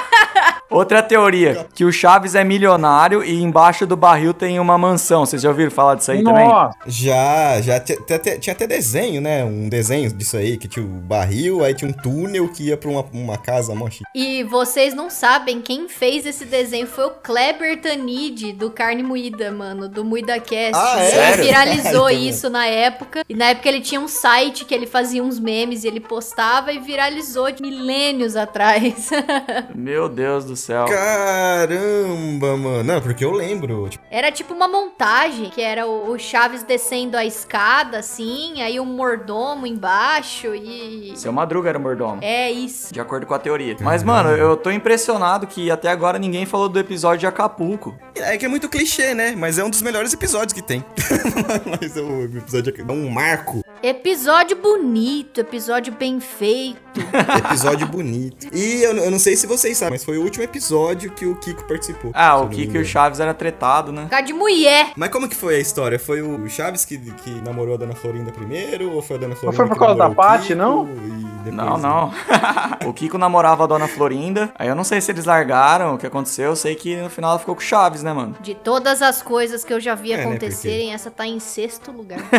[0.70, 5.26] Outra teoria, que o Chaves é milionário e embaixo do barril tem uma mansão.
[5.26, 6.48] Vocês já ouviram falar disso aí também?
[6.86, 9.44] Já, já tinha até, desenho, né?
[9.44, 12.88] Um desenho disso aí, que tinha o barril, aí tinha um túnel que ia pra
[12.88, 14.04] uma, uma casa mó chique.
[14.14, 19.50] E vocês não sabem, quem fez esse desenho foi o Kleber Tanid, do Carne Moída,
[19.50, 20.72] mano, do MuidaCast.
[20.74, 21.32] Ah, é?
[21.32, 23.24] Ele viralizou isso na época.
[23.28, 26.72] E na época ele tinha um site que ele fazia uns memes e ele postava
[26.72, 29.10] e viralizou de milênios atrás.
[29.74, 30.84] Meu Deus do céu.
[30.86, 32.84] Caramba, mano.
[32.84, 33.88] Não, porque eu lembro.
[33.88, 38.80] Tipo, Era tipo uma montagem, que era o o Chaves descendo a escada, assim, aí
[38.80, 41.12] um mordomo embaixo e...
[41.16, 42.18] Seu Madruga era o mordomo.
[42.22, 42.92] É isso.
[42.92, 43.76] De acordo com a teoria.
[43.80, 47.96] Mas, mano, eu tô impressionado que até agora ninguém falou do episódio de Acapulco.
[48.16, 49.34] é que é muito clichê, né?
[49.36, 50.84] Mas é um dos melhores episódios que tem.
[51.80, 53.62] Mas é um episódio é um marco.
[53.82, 56.78] Episódio bonito, episódio bem feito.
[57.46, 58.48] Episódio bonito.
[58.52, 61.34] E eu, eu não sei se vocês sabem, mas foi o último episódio que o
[61.36, 62.10] Kiko participou.
[62.14, 62.84] Ah, o não Kiko e o.
[62.84, 64.06] Chaves era tretado, né?
[64.10, 64.92] Causa de mulher.
[64.96, 65.98] Mas como que foi a história?
[65.98, 68.92] Foi o Chaves que, que namorou a Dona Florinda primeiro?
[68.92, 70.88] Ou foi a Dona Florinda foi por que causa da namorou o Paty, Kiko não?
[70.88, 72.12] e depois- Não, não.
[72.88, 74.50] o Kiko namorava a dona Florinda.
[74.58, 76.50] Aí eu não sei se eles largaram, o que aconteceu.
[76.50, 78.36] Eu sei que no final ela ficou com o Chaves, né, mano?
[78.40, 81.90] De todas as coisas que eu já vi É, né, acontecerem, essa tá em sexto
[81.92, 82.18] lugar.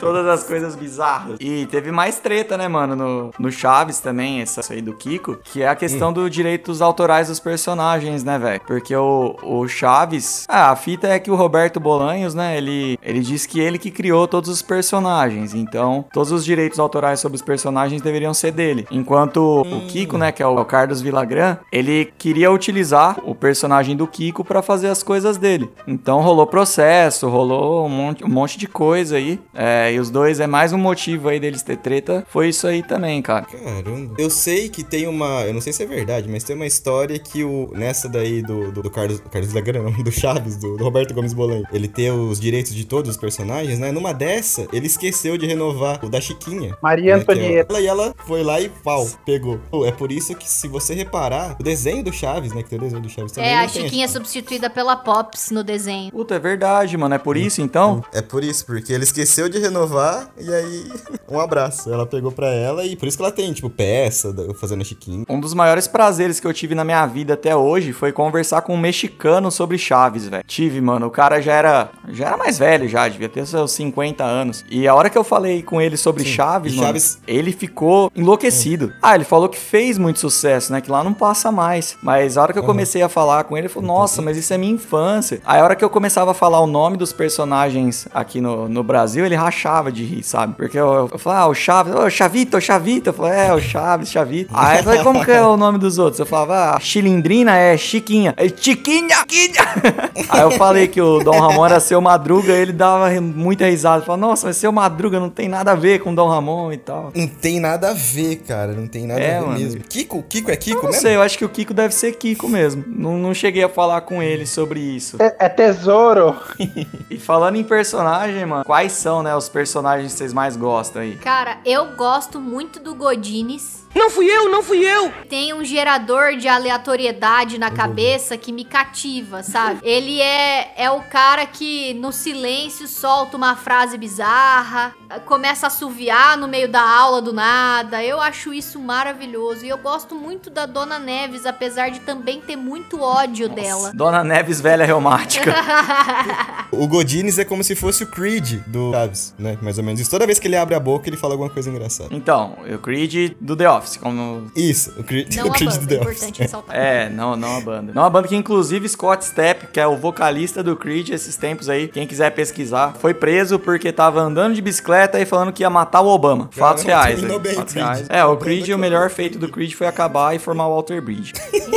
[0.00, 1.36] Todas as coisas bizarras.
[1.40, 5.62] E teve mais treta, né, mano, no, no Chaves também, essa aí do Kiko, que
[5.62, 8.60] é a questão dos direitos autorais dos personagens, né, velho?
[8.66, 10.44] Porque o, o Chaves.
[10.48, 13.90] Ah, a fita é que o Roberto Bolanhos, né, ele, ele diz que ele que
[13.90, 15.54] criou todos os personagens.
[15.54, 16.85] Então, todos os direitos autorais
[17.16, 18.86] sobre os personagens deveriam ser dele.
[18.90, 24.06] Enquanto o Kiko, né, que é o Carlos Villagrán, ele queria utilizar o personagem do
[24.06, 25.70] Kiko pra fazer as coisas dele.
[25.86, 29.38] Então rolou processo, rolou um monte, um monte de coisa aí.
[29.54, 32.24] É, e os dois é mais um motivo aí deles ter treta.
[32.28, 33.46] Foi isso aí também, cara.
[33.46, 34.14] Caramba.
[34.18, 35.44] Eu sei que tem uma.
[35.44, 37.70] Eu não sei se é verdade, mas tem uma história que o.
[37.72, 39.20] Nessa daí do, do, do Carlos.
[39.30, 41.62] Carlos Lagrana, não, do Chaves, do, do Roberto Gomes Bolan.
[41.72, 43.90] Ele ter os direitos de todos os personagens, né?
[43.92, 46.75] Numa dessa, ele esqueceu de renovar o da Chiquinha.
[46.82, 47.74] Maria é Antonieta.
[47.74, 49.60] ela, e ela foi lá e pau, pegou.
[49.84, 52.62] É por isso que, se você reparar, o desenho do Chaves, né?
[52.62, 53.50] Que tem o desenho do Chaves também.
[53.50, 56.10] É, a Chiquinha é substituída pela Pops no desenho.
[56.10, 57.14] Puta, é verdade, mano.
[57.14, 58.04] É por isso então?
[58.12, 60.92] É por isso, porque ele esqueceu de renovar e aí
[61.30, 61.92] um abraço.
[61.92, 65.24] Ela pegou pra ela e por isso que ela tem, tipo, peça fazendo a Chiquinha.
[65.28, 68.74] Um dos maiores prazeres que eu tive na minha vida até hoje foi conversar com
[68.74, 70.44] um mexicano sobre Chaves, velho.
[70.46, 71.06] Tive, mano.
[71.06, 74.64] O cara já era, já era mais velho, já, devia ter seus 50 anos.
[74.70, 76.30] E a hora que eu falei com ele sobre Sim.
[76.30, 78.92] Chaves, E mano, Chaves- ele ficou enlouquecido.
[79.02, 80.80] Ah, ele falou que fez muito sucesso, né?
[80.80, 81.96] Que lá não passa mais.
[82.02, 84.52] Mas a hora que eu comecei a falar com ele, ele falou: Nossa, mas isso
[84.52, 85.40] é minha infância.
[85.44, 88.82] Aí a hora que eu começava a falar o nome dos personagens aqui no, no
[88.82, 90.54] Brasil, ele rachava de rir, sabe?
[90.54, 93.10] Porque eu, eu falava, ah, o Chaves, ô, Chavito, Chavito.
[93.10, 94.50] Eu falei, é, o Chaves, Chavito.
[94.54, 96.18] Aí eu falei, como que é o nome dos outros?
[96.18, 98.34] Eu falava, ah, Chilindrina é Chiquinha.
[98.36, 99.66] É Chiquinha, Chiquinha.
[100.28, 104.02] Aí eu falei que o Dom Ramon era seu Madruga, ele dava muita risada.
[104.04, 107.12] Falava, nossa, mas seu Madruga não tem nada a ver com Dom Ramon e tal.
[107.14, 108.72] Não tem nada a ver, cara.
[108.72, 109.58] Não tem nada É, a ver mano.
[109.58, 109.80] mesmo.
[109.82, 110.22] Kiko?
[110.22, 111.02] Kiko é Kiko Eu não mesmo?
[111.02, 112.84] sei, eu acho que o Kiko deve ser Kiko mesmo.
[112.86, 115.16] Não, não cheguei a falar com ele sobre isso.
[115.20, 116.36] É, é tesouro.
[117.08, 121.14] E falando em personagem, mano, quais são, né, os personagens que vocês mais gostam aí?
[121.16, 123.85] Cara, eu gosto muito do Godines.
[123.96, 125.10] Não fui eu, não fui eu.
[125.28, 129.80] Tem um gerador de aleatoriedade na cabeça que me cativa, sabe?
[129.82, 136.36] Ele é, é o cara que no silêncio solta uma frase bizarra, começa a assoviar
[136.36, 138.04] no meio da aula do nada.
[138.04, 139.64] Eu acho isso maravilhoso.
[139.64, 143.92] E eu gosto muito da Dona Neves, apesar de também ter muito ódio dela.
[143.94, 145.54] Dona Neves velha reumática.
[146.72, 149.56] O Godines é como se fosse o Creed do Chaves, né?
[149.62, 150.10] Mais ou menos isso.
[150.10, 152.08] Toda vez que ele abre a boca, ele fala alguma coisa engraçada.
[152.12, 155.94] então, o Creed do The Office, como Isso, o Creed, Não Creed banda, do The
[155.94, 156.16] é Office.
[156.16, 156.76] importante ressaltar.
[156.76, 157.92] É, não, não a banda.
[157.94, 161.68] Não a banda que, inclusive, Scott Stepp, que é o vocalista do Creed esses tempos
[161.68, 165.70] aí, quem quiser pesquisar, foi preso porque tava andando de bicicleta e falando que ia
[165.70, 166.48] matar o Obama.
[166.52, 167.24] Fatos Caramba, reais.
[167.24, 167.86] aí, bem, fatos Creed.
[167.86, 168.06] reais.
[168.08, 171.32] É, o Creed, o melhor feito do Creed foi acabar e formar o Walter Bridge.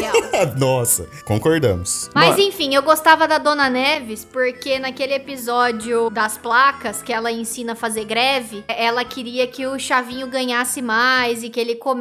[0.58, 2.10] Nossa, concordamos.
[2.14, 2.42] Mas Mano.
[2.42, 7.76] enfim, eu gostava da Dona Neves porque naquele episódio das placas que ela ensina a
[7.76, 11.99] fazer greve, ela queria que o Chavinho ganhasse mais e que ele comesse.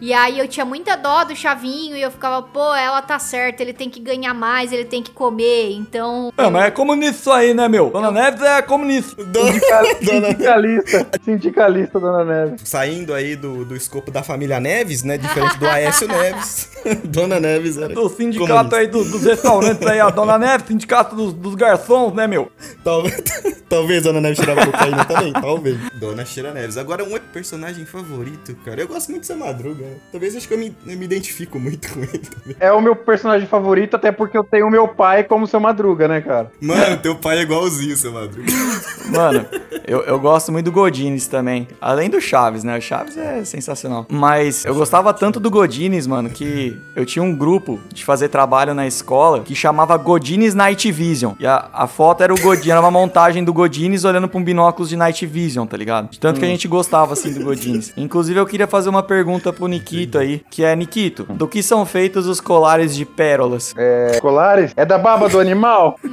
[0.00, 3.62] E aí eu tinha muita dó do Chavinho e eu ficava, pô, ela tá certa,
[3.62, 5.72] ele tem que ganhar mais, ele tem que comer.
[5.72, 6.32] Então.
[6.36, 7.90] Ah, mas é comunista isso aí, né, meu?
[7.90, 9.24] Dona Neves é comunista.
[9.24, 9.50] Dona,
[10.02, 11.06] Dona Sindicalista.
[11.24, 12.60] Sindicalista, Dona Neves.
[12.64, 15.18] Saindo aí do, do escopo da família Neves, né?
[15.18, 16.70] Diferente do Aécio Neves.
[17.04, 17.94] Dona Neves era.
[17.94, 18.76] Do sindicato comunista.
[18.76, 22.50] aí, do- dos restaurantes aí, a Dona Neves, sindicato dos, dos garçons, né, meu?
[22.84, 23.16] Talvez,
[23.68, 25.76] talvez Dona Neves cheirava cocaína também, talvez.
[25.94, 26.76] Dona Cheira Neves.
[26.76, 28.80] Agora, um personagem favorito, cara.
[28.80, 29.84] Eu gosto muito de ser Madruga.
[29.84, 29.96] né?
[30.10, 32.56] Talvez acho que eu me, eu me identifico muito com ele também.
[32.60, 36.08] É o meu personagem favorito, até porque eu tenho o meu pai como seu Madruga,
[36.08, 36.50] né, cara?
[36.60, 38.46] Mano, teu pai é igualzinho, seu Madruga.
[39.10, 39.46] Mano,
[39.86, 41.68] eu, eu gosto muito do Godines também.
[41.80, 42.76] Além do Chaves, né?
[42.76, 44.04] O Chaves é sensacional.
[44.08, 48.74] Mas eu gostava tanto do Godines, mano, que eu tinha um grupo de fazer trabalho
[48.74, 51.34] na escola que chamava Godines Night Vision.
[51.38, 54.44] E a, a foto era o Godines, era uma montagem do Godines olhando pra um
[54.44, 56.10] binóculos de Night Vision, tá ligado?
[56.10, 57.92] De tanto que a gente gostava, assim, do Godines.
[57.96, 61.86] Inclusive, eu queria fazer uma pergunta pro Nikito aí, que é, Nikito, do que são
[61.86, 63.72] feitos os colares de pérolas?
[63.76, 64.72] É, colares?
[64.76, 65.98] É da baba do animal?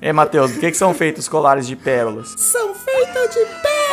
[0.00, 2.34] É, Matheus, do que, que são feitos os colares de pérolas?
[2.36, 3.83] São feitos de pérolas!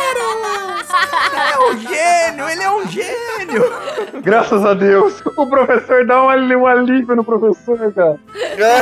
[1.34, 4.22] É um gênio, ele é um gênio!
[4.22, 5.22] Graças a Deus.
[5.36, 8.18] O professor dá um, um alívio no professor, cara.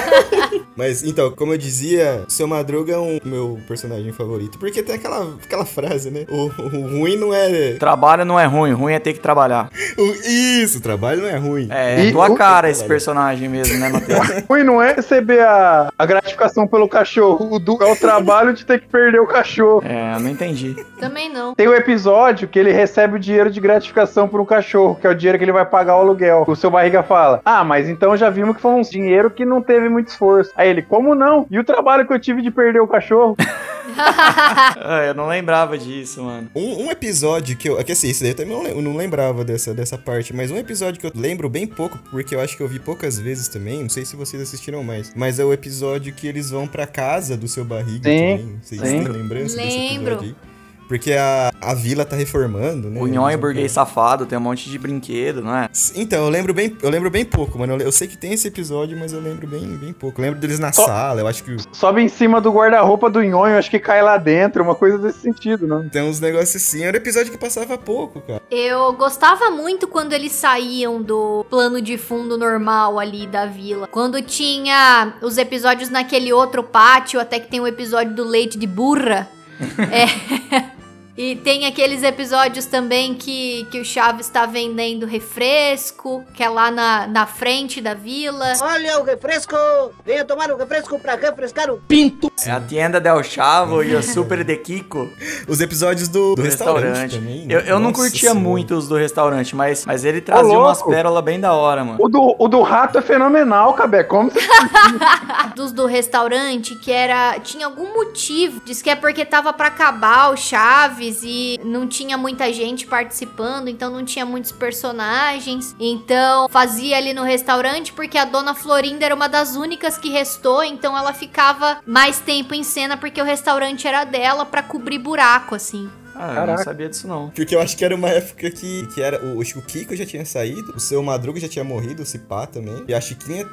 [0.77, 4.59] Mas então, como eu dizia, seu Madruga é um meu personagem favorito.
[4.59, 6.27] Porque tem aquela, aquela frase, né?
[6.29, 7.75] O, o ruim não é.
[7.75, 9.71] Trabalho não é ruim, ruim é ter que trabalhar.
[9.99, 11.69] o- isso, o trabalho não é ruim.
[11.71, 14.21] É, E tua o- cara esse personagem mesmo, né, Matheus?
[14.49, 17.49] Ruim não é receber a, a gratificação pelo cachorro.
[17.57, 19.83] O é o trabalho de ter que perder o cachorro.
[19.85, 20.75] É, eu não entendi.
[21.01, 21.55] Também não.
[21.55, 25.11] Tem um episódio que ele recebe o dinheiro de gratificação por um cachorro, que é
[25.11, 26.45] o dinheiro que ele vai pagar o aluguel.
[26.47, 29.63] O seu barriga fala: Ah, mas então já vimos que foi um dinheiro que não
[29.63, 30.53] teve muito esforço.
[30.57, 31.47] Aí ele, como não?
[31.51, 33.37] E o trabalho que eu tive de perder o cachorro?
[34.83, 36.51] Ah, eu não lembrava disso, mano.
[36.55, 37.79] Um, um episódio que eu.
[37.79, 40.57] É que assim, esse daí eu também não, não lembrava dessa, dessa parte, mas um
[40.57, 43.83] episódio que eu lembro bem pouco, porque eu acho que eu vi poucas vezes também,
[43.83, 47.37] não sei se vocês assistiram mais, mas é o episódio que eles vão pra casa
[47.37, 48.59] do seu barriga Sim, também.
[48.63, 49.05] Vocês sim.
[49.05, 50.15] têm lembrança desse Lembro.
[50.15, 50.50] episódio aí?
[50.91, 53.01] Porque a, a vila tá reformando, né?
[53.01, 55.69] O Nhon é burguês safado, tem um monte de brinquedo, não é?
[55.95, 57.75] Então, eu lembro bem, eu lembro bem pouco, mano.
[57.75, 60.21] Eu, eu sei que tem esse episódio, mas eu lembro bem, bem pouco.
[60.21, 63.23] Eu lembro deles na Só- sala, eu acho que Sobe em cima do guarda-roupa do
[63.23, 65.89] nhonho, acho que cai lá dentro, uma coisa desse sentido, né?
[65.93, 66.83] tem uns negócios assim.
[66.83, 68.43] Era um episódio que passava pouco, cara.
[68.51, 73.87] Eu gostava muito quando eles saíam do plano de fundo normal ali da vila.
[73.87, 78.67] Quando tinha os episódios naquele outro pátio, até que tem o episódio do leite de
[78.67, 79.29] burra.
[79.79, 80.80] é.
[81.23, 86.71] E tem aqueles episódios também que, que o Chaves tá vendendo refresco, que é lá
[86.71, 88.55] na, na frente da vila.
[88.63, 89.55] Olha o refresco!
[90.03, 92.33] Venha tomar o refresco pra refrescar o pinto!
[92.47, 95.11] É a Tienda Del Chavo e o Super de Kiko
[95.47, 97.19] Os episódios do, do do restaurante, restaurante.
[97.19, 97.47] também.
[97.47, 97.55] né?
[97.55, 98.41] Eu, eu não curtia Senhora.
[98.41, 100.69] muito os do restaurante, mas, mas ele trazia louco!
[100.69, 101.99] umas pérolas bem da hora, mano.
[102.01, 104.05] O do, o do rato é fenomenal, Cabé.
[104.05, 104.41] Como você...
[105.55, 110.33] dos do restaurante que era tinha algum motivo diz que é porque tava pra acabar
[110.33, 115.75] o Chaves e não tinha muita gente participando então não tinha muitos personagens.
[115.79, 120.63] Então fazia ali no restaurante porque a dona Florinda era uma das únicas que restou
[120.63, 125.55] então ela ficava mais tempo em cena porque o restaurante era dela pra cobrir buraco
[125.55, 125.91] assim
[126.21, 126.65] Ah, eu não Caraca.
[126.65, 127.31] sabia disso não.
[127.31, 129.25] Porque eu acho que era uma época que, que era.
[129.25, 132.07] O, acho que o Kiko já tinha saído, o seu Madruga já tinha morrido, o
[132.07, 132.85] Cipá também.
[132.87, 133.47] E a Chiquinha.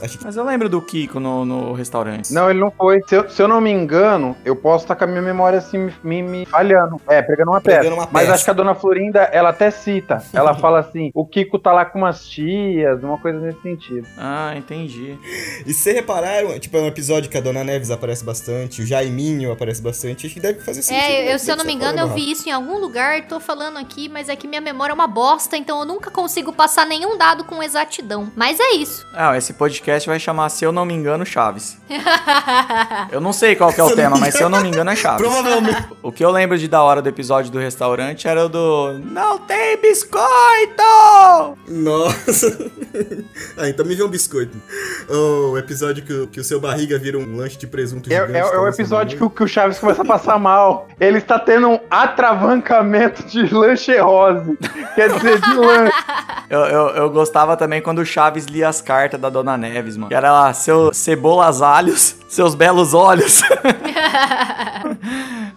[0.00, 2.32] A Chiquinha Mas eu lembro do Kiko no, no restaurante.
[2.32, 3.00] Não, ele não foi.
[3.08, 5.78] Se eu, se eu não me engano, eu posso estar com a minha memória assim
[5.78, 7.00] me, me- me falhando.
[7.08, 7.60] É, pregando uma.
[7.60, 10.22] Pregando uma Mas acho que a dona Florinda, ela até cita.
[10.32, 14.06] Ela fala assim: o Kiko tá lá com umas tias, uma coisa nesse sentido.
[14.16, 15.18] Ah, entendi.
[15.66, 19.52] E se repararam, tipo, é um episódio que a Dona Neves aparece bastante, o Jaiminho
[19.52, 21.02] aparece bastante, acho que deve fazer sentido.
[21.04, 21.34] É, né?
[21.34, 23.40] eu, se eu não me engano, eu fora do vi isso em algum lugar, tô
[23.40, 26.86] falando aqui, mas é que minha memória é uma bosta, então eu nunca consigo passar
[26.86, 28.30] nenhum dado com exatidão.
[28.36, 29.06] Mas é isso.
[29.14, 31.76] Ah, esse podcast vai chamar, se eu não me engano, Chaves.
[33.10, 34.96] Eu não sei qual que é o tema, mas se eu não me engano é
[34.96, 35.20] Chaves.
[35.20, 35.86] Provavelmente.
[36.02, 39.38] O que eu lembro de da hora do episódio do restaurante era o do Não
[39.38, 40.82] tem biscoito!
[41.68, 42.70] Nossa.
[43.56, 44.56] ah, então me vê um biscoito.
[45.08, 48.36] O episódio que, o- que o seu barriga vira um lanche de presunto É, gigante.
[48.36, 50.88] é- é o episódio que o, que o Chaves começa a passar mal.
[50.98, 54.58] Ele está tendo um atravancamento de lancherose.
[54.94, 55.92] Quer dizer, de lanche.
[56.50, 60.08] Eu, eu, eu gostava também quando o Chaves lia as cartas da Dona Neves, mano.
[60.10, 63.40] Que era lá, seu cebolas alhos, seus belos olhos.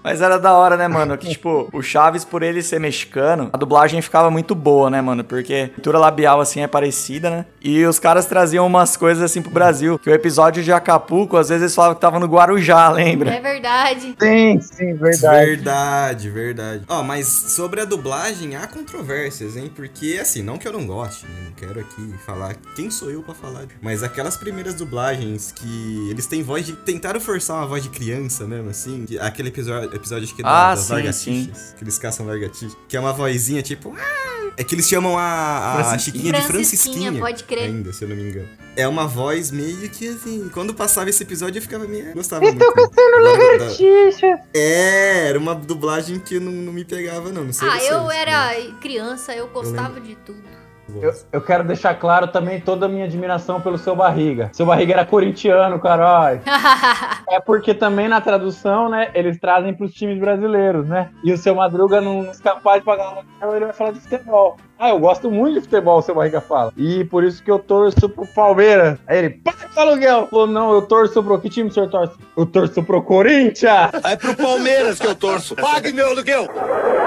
[0.04, 1.18] Mas era da hora, né, mano?
[1.18, 5.24] Que, tipo, o Chaves, por ele ser mexicano, a dublagem ficava muito boa, né, mano?
[5.24, 7.46] Porque a leitura labial, assim, é parecida, né?
[7.62, 9.98] E os caras traziam umas coisas, assim, pro Brasil.
[9.98, 13.32] Que o episódio de Acapulco, às vezes eles falavam que tava no Guarujá, lembra?
[13.34, 14.16] É verdade.
[14.20, 15.46] Sim, sim, verdade.
[15.46, 16.84] Verdade, verdade.
[16.88, 19.72] Ó, mas sobre a dublagem há controvérsias, hein?
[19.76, 21.32] Porque, assim, não que eu não goste, né?
[21.46, 23.64] Não quero aqui falar quem sou eu pra falar.
[23.82, 26.74] Mas aquelas primeiras dublagens que eles têm voz de.
[26.74, 29.06] Tentaram forçar uma voz de criança mesmo, assim.
[29.08, 31.76] que- Aquele episódio, episódio acho que é da, Ah, das sim, lagartixas.
[31.78, 32.78] Que eles caçam lagartixas.
[32.88, 33.96] Que é uma vozinha tipo.
[33.98, 36.00] "Ah", É que eles chamam a, a Francisquinha.
[36.00, 37.64] Chiquinha de Francisquinha, pode crer.
[37.64, 38.48] Ainda, se eu não me engano.
[38.78, 40.50] É uma voz meio que assim.
[40.54, 42.14] Quando passava esse episódio, eu ficava meio.
[42.14, 42.64] Gostava muito.
[42.64, 44.40] Estou caçando Lagartixa.
[44.54, 47.44] é, era uma dublagem que não, não me pegava, não.
[47.46, 48.18] Não sei Ah, vocês, eu né?
[48.22, 50.55] era criança, eu gostava de tudo.
[51.02, 54.50] Eu, eu quero deixar claro também toda a minha admiração pelo seu barriga.
[54.54, 56.42] Seu barriga era corintiano, caralho.
[57.28, 61.10] É porque também na tradução, né, eles trazem pros times brasileiros, né?
[61.24, 64.58] E o seu Madruga não é capaz de pagar aluguel, ele vai falar de futebol.
[64.78, 66.74] Ah, eu gosto muito de futebol, seu barriga fala.
[66.76, 69.00] E por isso que eu torço pro Palmeiras.
[69.08, 70.28] Aí ele, paga o aluguel.
[70.28, 72.14] Falou, não, eu torço pro que time o senhor torce?
[72.36, 73.90] Eu torço pro Corinthians.
[74.04, 75.56] É pro Palmeiras que eu torço.
[75.62, 76.50] Pague meu aluguel.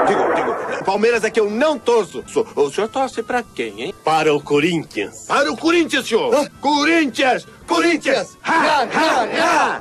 [0.07, 2.25] Digo, digo, Palmeiras é que eu não torço.
[2.57, 3.95] O senhor torce pra quem, hein?
[4.03, 5.27] Para o Corinthians.
[5.27, 6.49] Para o Corinthians, senhor.
[6.61, 7.47] Corinthians!
[7.67, 8.39] Corinthians!
[8.43, 9.81] Ha, ha, ha.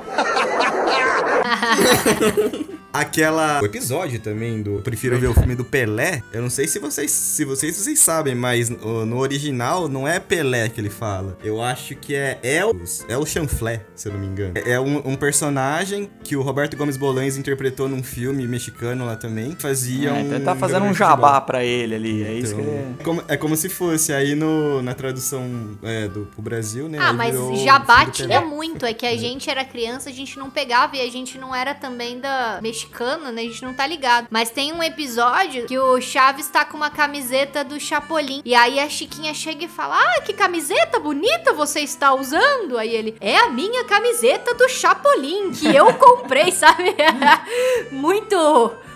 [2.99, 3.61] Aquela.
[3.61, 4.79] O episódio também do.
[4.81, 6.21] Prefiro ver o filme do Pelé.
[6.31, 7.11] Eu não sei se vocês.
[7.11, 11.37] Se vocês, vocês sabem, mas no, no original não é Pelé que ele fala.
[11.43, 12.73] Eu acho que é El.
[13.07, 14.53] El Chanflé, se eu não me engano.
[14.55, 19.15] É é um, um personagem que o Roberto Gomes Bolães interpretou num filme mexicano lá
[19.15, 19.55] também.
[19.57, 20.19] Fazia É, um.
[20.21, 21.25] então ele tá fazendo um jogador de futebol.
[21.29, 22.23] jabá pra ele ali.
[22.23, 22.95] É isso que Então, ele.
[22.99, 26.97] é como, é como se fosse aí no, na tradução é, do pro Brasil, né?
[27.01, 28.85] Ah, mas jabá tinha muito.
[28.85, 31.73] É que a gente era criança, a gente não pegava e a gente não era
[31.73, 32.86] também da mexicana,
[33.31, 33.41] né?
[33.41, 34.27] A gente não tá ligado.
[34.29, 38.41] Mas tem um episódio que o Chaves tá com uma camiseta do Chapolin.
[38.43, 42.77] E aí a Chiquinha chega e fala: Ah, que camiseta bonita você está usando.
[42.77, 46.95] Aí ele: É a minha camiseta do Chapolin, que eu comprei, sabe?
[47.91, 48.37] muito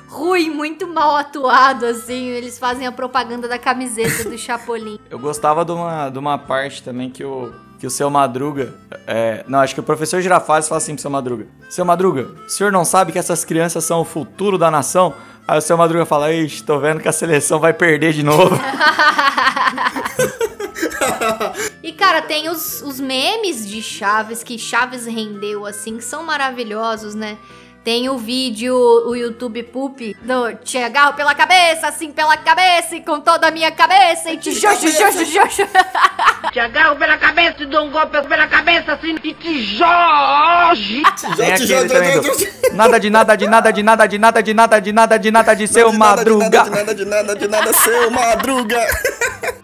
[0.08, 2.28] ruim, muito mal atuado, assim.
[2.28, 5.00] Eles fazem a propaganda da camiseta do Chapolin.
[5.10, 8.76] Eu gostava de uma, de uma parte também que o, que o seu Madruga.
[9.08, 12.50] é, não, acho que o professor Girafales fala assim pro seu Madruga: Seu Madruga, o
[12.50, 15.16] senhor não sabe que essas crianças são o futuro da nação?
[15.48, 18.56] Aí o seu Madruga fala, ixi, tô vendo que a seleção vai perder de novo.
[21.84, 27.16] E, cara, tem os, os memes de Chaves que Chaves rendeu, assim, que são maravilhosos,
[27.16, 27.38] né?
[27.84, 33.02] Tem o vídeo, o YouTube Poop, do te agarro pela cabeça, assim pela cabeça e
[33.02, 35.68] com toda a minha cabeça e te jojo, jojo, jojo.
[36.52, 41.02] Te agarro pela cabeça e dou um golpe pela cabeça assim e te jojo.
[41.36, 42.76] Tem aquele também do...
[42.76, 45.54] Nada de nada de nada de nada de nada de nada de nada de nada
[45.56, 46.64] de seu madruga.
[46.66, 48.86] Nada de nada de nada de nada seu madruga.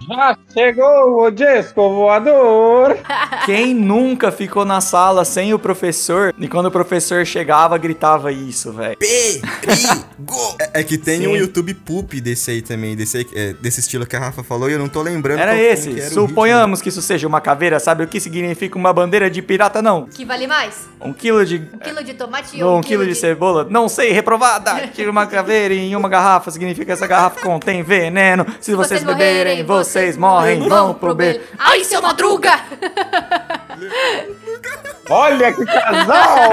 [0.07, 2.97] Já chegou o disco voador.
[3.45, 8.71] Quem nunca ficou na sala sem o professor e quando o professor chegava gritava isso,
[8.71, 8.97] velho?
[8.97, 10.07] Perigo!
[10.59, 11.27] É, é que tem Sim.
[11.27, 14.67] um YouTube poop desse aí também, desse, aí, é, desse estilo que a Rafa falou
[14.67, 15.39] e eu não tô lembrando.
[15.39, 15.93] Era esse.
[15.93, 17.79] que era Suponhamos que isso seja uma caveira.
[17.79, 19.79] Sabe o que significa uma bandeira de pirata?
[19.79, 20.07] Não.
[20.07, 20.87] Que vale mais?
[20.99, 21.57] Um quilo de.
[21.71, 23.67] Um quilo de tomate Ou ou um quilo de cebola?
[23.69, 24.87] Não sei, reprovada!
[24.87, 28.45] Tira uma caveira em uma garrafa, significa que essa garrafa contém veneno.
[28.59, 31.43] Se vocês beberem, vocês morrem, vão pro beco.
[31.57, 32.51] Ai, seu Madruga!
[35.09, 36.51] Olha que casal!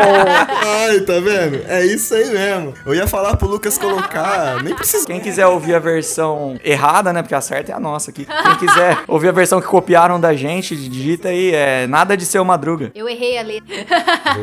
[0.87, 1.63] Ai, tá vendo?
[1.69, 2.75] É isso aí mesmo.
[2.87, 5.07] Eu ia falar pro Lucas colocar, nem precisa.
[5.07, 7.23] Quem quiser ouvir a versão errada, né?
[7.23, 8.27] Porque a certa é a nossa aqui.
[8.27, 12.45] Quem quiser ouvir a versão que copiaram da gente, digita aí, é nada de seu
[12.45, 12.93] madruga.
[12.95, 13.75] Eu errei a letra.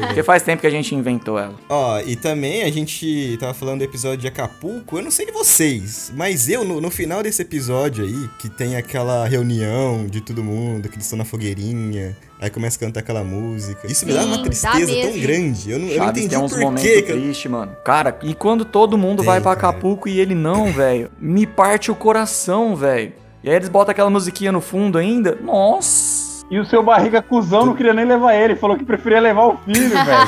[0.07, 1.55] Porque faz tempo que a gente inventou ela.
[1.69, 5.31] Ó, e também a gente tava falando do episódio de Acapulco, eu não sei de
[5.31, 10.43] vocês, mas eu, no, no final desse episódio aí, que tem aquela reunião de todo
[10.43, 13.85] mundo, que eles estão na fogueirinha, aí começa a cantar aquela música.
[13.89, 15.21] Isso me dá uma dá tristeza tão mesmo.
[15.21, 15.71] grande.
[15.71, 17.01] Eu não, eu não Chaves entendi tem uns por momentos quê.
[17.03, 17.71] que eu- tristes, mano.
[17.85, 19.69] Cara, e quando todo mundo Tem, vai pra cara.
[19.69, 23.13] Acapulco e ele não, velho, me parte o coração, velho.
[23.43, 25.37] E aí eles botam aquela musiquinha no fundo ainda.
[25.41, 26.31] Nossa!
[26.51, 29.57] E o seu barriga cuzão não queria nem levar ele, falou que preferia levar o
[29.65, 30.27] filho, velho.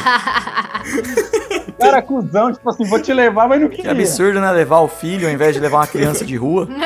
[1.78, 3.92] Cara, cuzão, tipo assim, vou te levar, mas não Que queria.
[3.92, 4.50] absurdo, né?
[4.52, 6.68] Levar o filho ao invés de levar uma criança de rua.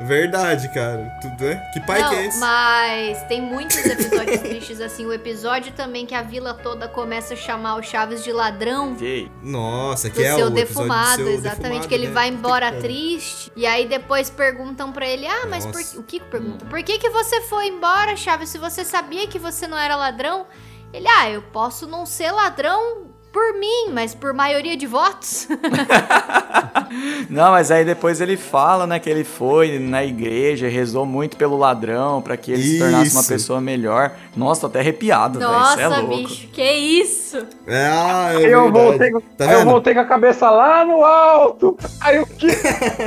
[0.00, 1.16] Verdade, cara.
[1.20, 1.56] Tudo é?
[1.72, 2.38] Que pai Não, que é esse?
[2.38, 5.04] mas tem muitos episódios tristes assim.
[5.06, 8.92] O episódio também que a vila toda começa a chamar o Chaves de ladrão.
[8.92, 9.30] Ok.
[9.42, 11.62] Nossa, Do que é seu o episódio defumado, do seu exatamente.
[11.62, 12.12] defumado, que ele né?
[12.12, 12.82] vai embora que pariu.
[12.88, 13.52] triste.
[13.56, 15.92] E aí depois perguntam pra ele: Ah, mas por Nossa.
[15.94, 18.48] que- o Kiko pergunta: Por que, que você foi embora, Chaves?
[18.50, 20.46] Se você sabia que você não era ladrão?
[20.92, 25.48] Ele: Ah, eu posso não ser ladrão por mim, mas por maioria de votos.
[27.28, 31.56] Não, mas aí depois ele fala, né, que ele foi na igreja, rezou muito pelo
[31.56, 33.28] ladrão pra que ele se tornasse uma Isso.
[33.28, 34.12] pessoa melhor.
[34.36, 35.50] Nossa, tô até arrepiado, velho.
[35.50, 36.16] Isso é Nossa, louco.
[36.16, 37.46] bicho, que isso?
[37.68, 41.76] Ah, é eu, voltei, com- Tá eu voltei com a cabeça lá no alto.
[42.00, 42.48] Aí o que?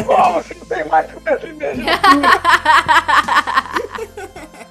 [0.05, 1.13] Como você não tem mais de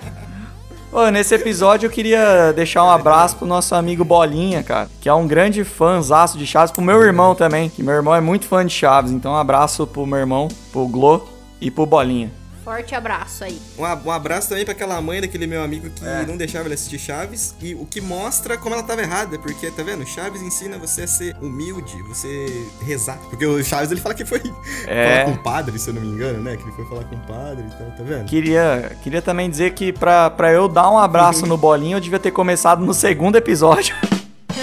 [0.92, 5.14] Ô, nesse episódio eu queria deixar um abraço pro nosso amigo Bolinha, cara, que é
[5.14, 8.66] um grande fãzaço de Chaves, pro meu irmão também, que meu irmão é muito fã
[8.66, 11.28] de Chaves, então um abraço pro meu irmão, pro Glo
[11.60, 12.39] e pro Bolinha.
[12.70, 13.60] Forte abraço aí.
[13.76, 16.24] Um, um abraço também pra aquela mãe daquele meu amigo que É.
[16.24, 17.52] não deixava ele assistir Chaves.
[17.60, 19.36] E o que mostra como ela tava errada.
[19.40, 20.06] Porque, tá vendo?
[20.06, 22.46] Chaves ensina você a ser humilde, você
[22.82, 23.18] rezar.
[23.28, 24.40] Porque o Chaves ele fala que foi
[24.86, 25.22] É.
[25.22, 26.56] falar com o padre, se eu não me engano, né?
[26.56, 28.24] Que ele foi falar com o padre e tal, tá vendo?
[28.26, 32.20] Queria, queria também dizer que pra, pra eu dar um abraço no Bolinha, eu devia
[32.20, 33.96] ter começado no segundo episódio.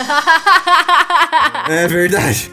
[1.70, 2.50] É verdade.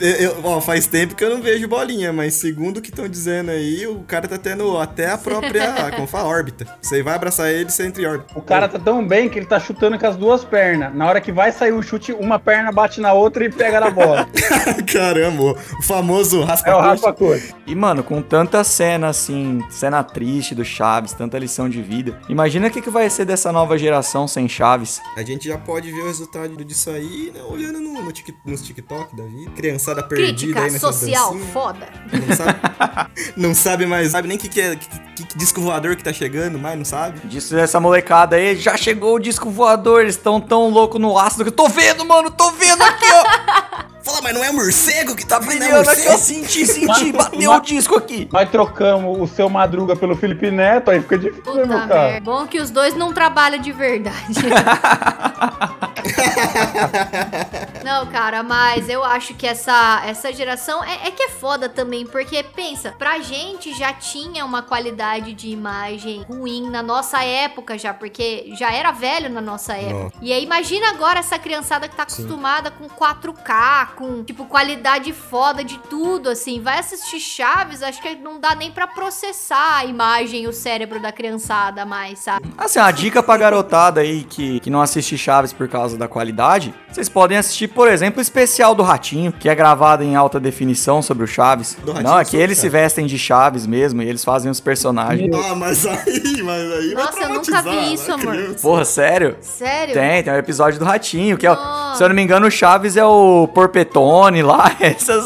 [0.00, 3.50] Eu, ó, faz tempo que eu não vejo bolinha, mas segundo o que estão dizendo
[3.50, 6.66] aí, o cara tá tendo até a própria, como fala, órbita.
[6.82, 8.38] Você vai abraçar ele, você entra em órbita.
[8.38, 10.94] O cara tá tão bem que ele tá chutando com as duas pernas.
[10.94, 13.90] Na hora que vai sair o chute, uma perna bate na outra e pega na
[13.90, 14.28] bola.
[14.92, 17.40] Caramba, o famoso raspa É o raspa cor.
[17.66, 22.68] E, mano, com tanta cena assim, cena triste do Chaves, tanta lição de vida, imagina
[22.68, 25.00] o que, que vai ser dessa nova geração sem Chaves.
[25.16, 28.62] A gente já pode ver o resultado disso aí, né, olhando no, no tic- nos
[28.62, 29.50] TikTok da vida.
[29.86, 31.52] Criançada perdida Crítica aí nessa social dancinha.
[31.52, 31.86] foda.
[32.12, 32.58] Não sabe,
[33.36, 36.04] não sabe mais, sabe nem o que, que é, que, que- que disco voador que
[36.04, 37.20] tá chegando, mais não sabe.
[37.24, 41.42] Disse essa molecada aí, já chegou o disco voador, eles estão tão louco no ácido
[41.44, 43.86] que eu tô vendo, mano, tô vendo aqui, ó.
[44.06, 46.18] Fala, mas não é morcego que Tá vindo, é brilhando aqui, ó, morcego?
[46.18, 48.28] senti, senti, bateu o disco aqui.
[48.32, 52.02] Nós trocamos o seu Madruga pelo Felipe Neto, aí fica difícil, Puta meu cara?
[52.12, 52.20] merda.
[52.30, 54.36] Bom que os dois não trabalham de verdade.
[57.86, 62.04] não, cara, mas eu acho que essa, essa geração é, é que é foda também,
[62.04, 67.94] porque pensa, pra gente já tinha uma qualidade de imagem ruim na nossa época já,
[67.94, 70.18] porque já era velho na nossa época.
[70.20, 75.62] E aí imagina agora essa criançada que tá acostumada com 4K, com tipo qualidade foda
[75.62, 80.48] de tudo, assim, vai assistir Chaves, acho que não dá nem pra processar a imagem
[80.48, 82.52] o cérebro da criançada mais, sabe?
[82.58, 86.74] Assim, a dica pra garotada aí que, que não assiste Chaves por causa da qualidade,
[86.90, 91.00] vocês podem assistir por exemplo, o especial do Ratinho, que é gravado em alta definição
[91.02, 91.76] sobre o Chaves.
[91.84, 94.58] Do Ratinho Não, é que eles se vestem de Chaves mesmo e eles fazem os
[94.58, 95.30] personagens.
[95.32, 98.34] Ah, mas aí, mas aí vai Nossa, eu nunca vi isso, amor.
[98.34, 98.62] criança.
[98.62, 99.36] Porra, sério?
[99.40, 99.94] Sério?
[99.94, 101.98] Tem, tem um episódio do Ratinho, que é, o- Nossa.
[101.98, 105.24] se eu não me engano, o Chaves é o Porpetone lá, essas...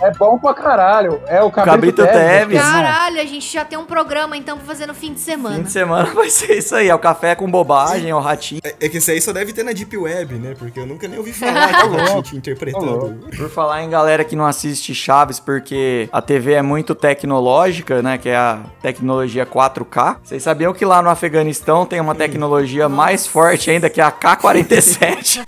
[0.00, 1.22] É bom pra caralho.
[1.26, 2.20] É o Cabrito, Cabrito Teves.
[2.20, 2.60] Teves.
[2.60, 5.56] Caralho, a gente já tem um programa então pra fazer no fim de semana.
[5.56, 8.60] Fim de semana vai ser isso aí, é o café com bobagem, é o Ratinho.
[8.64, 10.54] É, é que esse aí só deve ter na Deep Web, né?
[10.58, 13.28] Porque eu nunca nem ouvi falar que o Ratinho interpretando.
[13.36, 18.18] Por falar em galera que não assiste Chaves porque a TV é muito tecnológica, né?
[18.18, 20.16] Que é a tecnologia 4K.
[20.24, 25.44] Vocês sabiam que lá no Afeganistão tem uma tecnologia mais forte ainda que a K-47?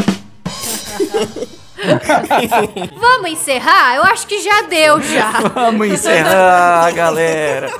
[2.96, 3.96] Vamos encerrar?
[3.96, 5.30] Eu acho que já deu já.
[5.54, 7.70] Vamos encerrar, galera.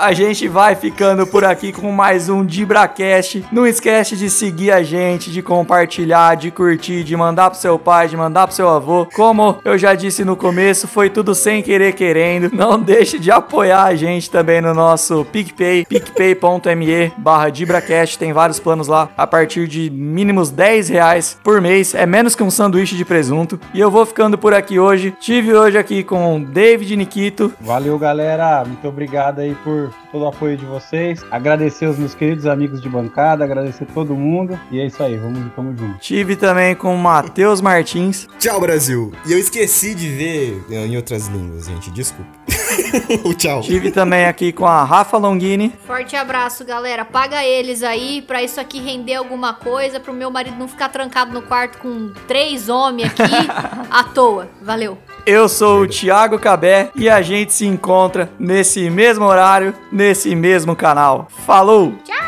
[0.00, 3.44] A gente vai ficando por aqui com mais um DibraCast.
[3.52, 8.08] Não esquece de seguir a gente, de compartilhar, de curtir, de mandar pro seu pai,
[8.08, 9.06] de mandar pro seu avô.
[9.14, 12.50] Como eu já disse no começo, foi tudo sem querer querendo.
[12.50, 18.18] Não deixe de apoiar a gente também no nosso PicPay, picpay.me barra DibraCast.
[18.18, 21.94] Tem vários planos lá a partir de mínimos 10 reais por mês.
[21.94, 23.60] É menos que um sanduíche de presunto.
[23.74, 25.14] E eu vou ficando por aqui hoje.
[25.20, 27.52] Tive hoje aqui com David Nikito.
[27.60, 28.64] Valeu, galera.
[28.64, 31.24] Muito obrigado aí por todo o apoio de vocês.
[31.30, 34.58] Agradecer os meus queridos amigos de bancada, agradecer todo mundo.
[34.70, 35.98] E é isso aí, vamos, vamos junto.
[35.98, 38.28] Tive também com Matheus Martins.
[38.38, 39.12] Tchau, Brasil.
[39.26, 41.90] E eu esqueci de ver em outras línguas, gente.
[41.90, 42.30] Desculpa.
[43.24, 43.60] o tchau.
[43.60, 45.72] Tive também aqui com a Rafa Longini.
[45.86, 47.04] Forte abraço, galera.
[47.04, 51.32] Paga eles aí pra isso aqui render alguma coisa, pro meu marido não ficar trancado
[51.32, 53.48] no quarto com três homens aqui
[53.90, 54.48] à toa.
[54.62, 54.98] Valeu.
[55.26, 60.74] Eu sou o Thiago Cabé e a gente se encontra nesse mesmo horário, nesse mesmo
[60.74, 61.28] canal.
[61.44, 61.94] Falou!
[62.04, 62.19] Tchau!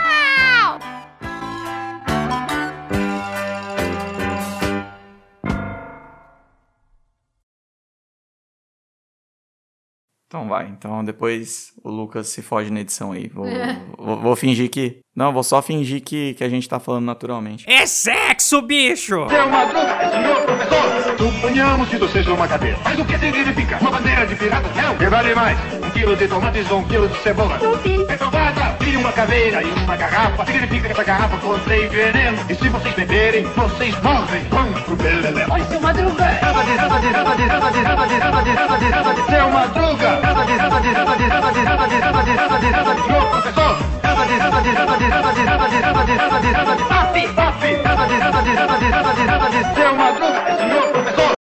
[10.33, 13.29] Então vai, então depois o Lucas se foge na edição aí.
[13.29, 13.45] Vou,
[13.99, 15.03] vou, vou fingir que.
[15.15, 17.71] Não, vou só fingir que, que a gente tá falando naturalmente.
[17.71, 19.29] É sexo, bicho!
[19.29, 22.79] Seu Madruga, senhor professor, suponhamos que você seja uma cadeira.
[22.83, 23.77] Mas o que significa?
[23.79, 24.71] Uma bandeira de pirata?
[24.75, 24.97] Não.
[24.97, 25.59] Que vale mais?
[25.75, 27.59] Um quilo de tomates ou um quilo de cebola?
[28.11, 30.47] Então guarda, vire uma caveira e uma garrafa.
[30.47, 32.39] Significa que essa garrafa contém veneno.
[32.49, 34.43] E se vocês beberem, vocês morrem.
[34.49, 35.47] Vão pro belelé.
[35.47, 36.25] Oi, seu Madruga.
[36.25, 39.13] Raba de raba de raba de raba de raba de raba de raba de raba
[39.13, 40.21] de Seu Madruga.
[40.23, 42.95] Raba de raba de raba de raba de raba de raba de raba de raba
[42.95, 44.02] de Senhor professor.
[49.75, 51.42] Seu Madruga, senhor professor!